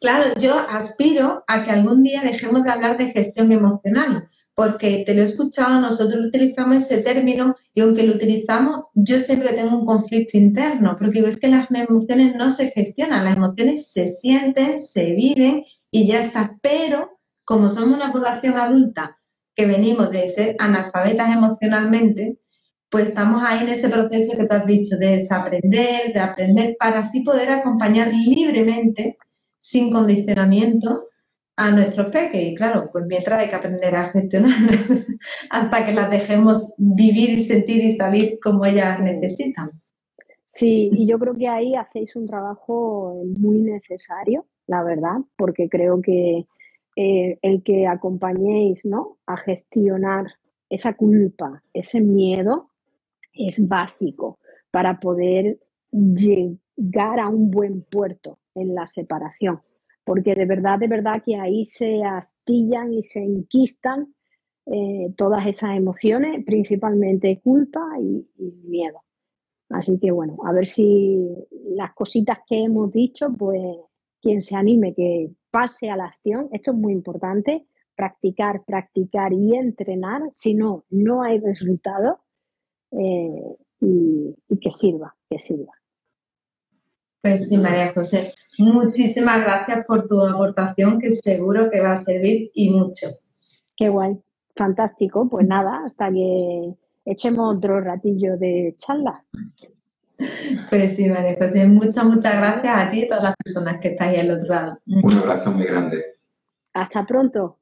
Claro, 0.00 0.38
yo 0.38 0.56
aspiro 0.56 1.44
a 1.46 1.64
que 1.64 1.70
algún 1.70 2.02
día 2.02 2.22
dejemos 2.22 2.62
de 2.62 2.70
hablar 2.70 2.96
de 2.96 3.10
gestión 3.10 3.52
emocional, 3.52 4.28
porque 4.54 5.02
te 5.04 5.14
lo 5.14 5.20
he 5.20 5.24
escuchado, 5.24 5.80
nosotros 5.80 6.24
utilizamos 6.26 6.76
ese 6.76 7.02
término 7.02 7.56
y 7.74 7.82
aunque 7.82 8.04
lo 8.04 8.14
utilizamos, 8.14 8.86
yo 8.94 9.20
siempre 9.20 9.52
tengo 9.52 9.76
un 9.76 9.84
conflicto 9.84 10.38
interno, 10.38 10.96
porque 10.98 11.20
es 11.20 11.38
que 11.38 11.48
las 11.48 11.68
emociones 11.70 12.34
no 12.36 12.50
se 12.50 12.70
gestionan, 12.70 13.24
las 13.24 13.36
emociones 13.36 13.88
se 13.88 14.08
sienten, 14.08 14.80
se 14.80 15.12
viven 15.12 15.64
y 15.96 16.06
ya 16.06 16.20
está. 16.20 16.58
Pero 16.60 17.18
como 17.44 17.70
somos 17.70 17.96
una 17.96 18.12
población 18.12 18.58
adulta 18.58 19.18
que 19.54 19.64
venimos 19.64 20.10
de 20.10 20.28
ser 20.28 20.54
analfabetas 20.58 21.34
emocionalmente, 21.34 22.38
pues 22.90 23.08
estamos 23.08 23.42
ahí 23.44 23.60
en 23.62 23.70
ese 23.70 23.88
proceso 23.88 24.36
que 24.36 24.44
te 24.44 24.54
has 24.54 24.66
dicho 24.66 24.96
de 24.98 25.16
desaprender, 25.16 26.12
de 26.12 26.20
aprender, 26.20 26.76
para 26.78 26.98
así 26.98 27.20
poder 27.22 27.48
acompañar 27.50 28.12
libremente, 28.12 29.16
sin 29.58 29.90
condicionamiento, 29.90 31.08
a 31.56 31.70
nuestros 31.70 32.08
peques. 32.08 32.42
Y 32.42 32.54
claro, 32.54 32.90
pues 32.92 33.06
mientras 33.06 33.40
hay 33.40 33.48
que 33.48 33.54
aprender 33.54 33.96
a 33.96 34.10
gestionar 34.10 34.52
hasta 35.50 35.86
que 35.86 35.92
las 35.94 36.10
dejemos 36.10 36.74
vivir 36.76 37.30
y 37.30 37.40
sentir 37.40 37.82
y 37.82 37.92
salir 37.96 38.38
como 38.42 38.66
ellas 38.66 39.00
necesitan. 39.00 39.70
Sí, 40.44 40.90
y 40.92 41.06
yo 41.06 41.18
creo 41.18 41.34
que 41.34 41.48
ahí 41.48 41.74
hacéis 41.74 42.14
un 42.16 42.26
trabajo 42.26 43.22
muy 43.38 43.60
necesario, 43.62 44.44
la 44.66 44.82
verdad, 44.82 45.18
porque 45.36 45.68
creo 45.68 46.00
que 46.00 46.46
eh, 46.96 47.38
el 47.42 47.62
que 47.62 47.86
acompañéis 47.86 48.84
¿no? 48.84 49.18
a 49.26 49.36
gestionar 49.36 50.26
esa 50.68 50.94
culpa, 50.94 51.62
ese 51.72 52.00
miedo, 52.00 52.70
es 53.32 53.68
básico 53.68 54.38
para 54.70 54.98
poder 54.98 55.58
llegar 55.90 57.20
a 57.20 57.28
un 57.28 57.50
buen 57.50 57.82
puerto 57.82 58.38
en 58.54 58.74
la 58.74 58.86
separación, 58.86 59.60
porque 60.04 60.34
de 60.34 60.46
verdad, 60.46 60.78
de 60.78 60.88
verdad 60.88 61.22
que 61.24 61.36
ahí 61.36 61.64
se 61.64 62.02
astillan 62.02 62.92
y 62.92 63.02
se 63.02 63.22
enquistan 63.22 64.14
eh, 64.66 65.12
todas 65.16 65.46
esas 65.46 65.76
emociones, 65.76 66.44
principalmente 66.44 67.40
culpa 67.42 67.80
y, 68.00 68.26
miedo. 68.64 69.02
Así 69.68 69.98
que 69.98 70.10
bueno, 70.10 70.38
a 70.44 70.52
ver 70.52 70.66
si 70.66 71.28
las 71.70 71.92
cositas 71.94 72.38
que 72.48 72.64
hemos 72.64 72.92
dicho, 72.92 73.32
pues 73.36 73.60
quien 74.26 74.42
se 74.42 74.56
anime 74.56 74.92
que 74.92 75.30
pase 75.52 75.88
a 75.88 75.96
la 75.96 76.06
acción, 76.06 76.48
esto 76.50 76.72
es 76.72 76.76
muy 76.76 76.92
importante, 76.92 77.64
practicar, 77.94 78.64
practicar 78.66 79.32
y 79.32 79.54
entrenar, 79.54 80.20
si 80.32 80.54
no, 80.54 80.84
no 80.90 81.22
hay 81.22 81.38
resultado 81.38 82.18
eh, 82.90 83.56
y, 83.80 84.34
que 84.60 84.72
sirva, 84.72 85.14
que 85.30 85.38
sirva. 85.38 85.72
Pues 87.22 87.48
sí, 87.48 87.56
María 87.56 87.92
José, 87.94 88.34
muchísimas 88.58 89.44
gracias 89.44 89.86
por 89.86 90.08
tu 90.08 90.20
aportación, 90.20 90.98
que 90.98 91.12
seguro 91.12 91.70
que 91.70 91.80
va 91.80 91.92
a 91.92 91.96
servir 91.96 92.50
y 92.52 92.70
mucho. 92.70 93.06
Qué 93.76 93.88
guay, 93.88 94.18
fantástico. 94.56 95.28
Pues 95.28 95.46
nada, 95.46 95.84
hasta 95.86 96.10
que 96.10 96.74
echemos 97.04 97.56
otro 97.56 97.80
ratillo 97.80 98.36
de 98.36 98.74
charla. 98.76 99.24
Pues 100.70 100.96
sí, 100.96 101.08
María 101.08 101.36
José, 101.38 101.66
muchas, 101.66 102.04
muchas 102.04 102.36
gracias 102.36 102.74
a 102.76 102.90
ti 102.90 103.00
y 103.00 103.04
a 103.04 103.08
todas 103.08 103.22
las 103.22 103.34
personas 103.36 103.78
que 103.80 103.88
estáis 103.88 104.18
al 104.18 104.30
otro 104.30 104.48
lado. 104.48 104.78
Un 104.86 105.12
abrazo 105.12 105.50
muy 105.50 105.66
grande. 105.66 106.04
Hasta 106.72 107.06
pronto. 107.06 107.58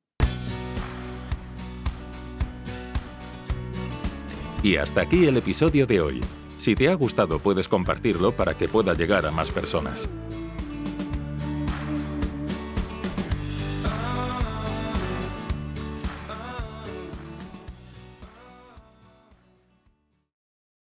Y 4.62 4.76
hasta 4.76 5.02
aquí 5.02 5.26
el 5.26 5.36
episodio 5.36 5.86
de 5.86 6.00
hoy. 6.00 6.20
Si 6.56 6.74
te 6.74 6.88
ha 6.88 6.94
gustado 6.94 7.38
puedes 7.38 7.68
compartirlo 7.68 8.34
para 8.34 8.54
que 8.54 8.68
pueda 8.68 8.94
llegar 8.94 9.26
a 9.26 9.30
más 9.30 9.52
personas. 9.52 10.08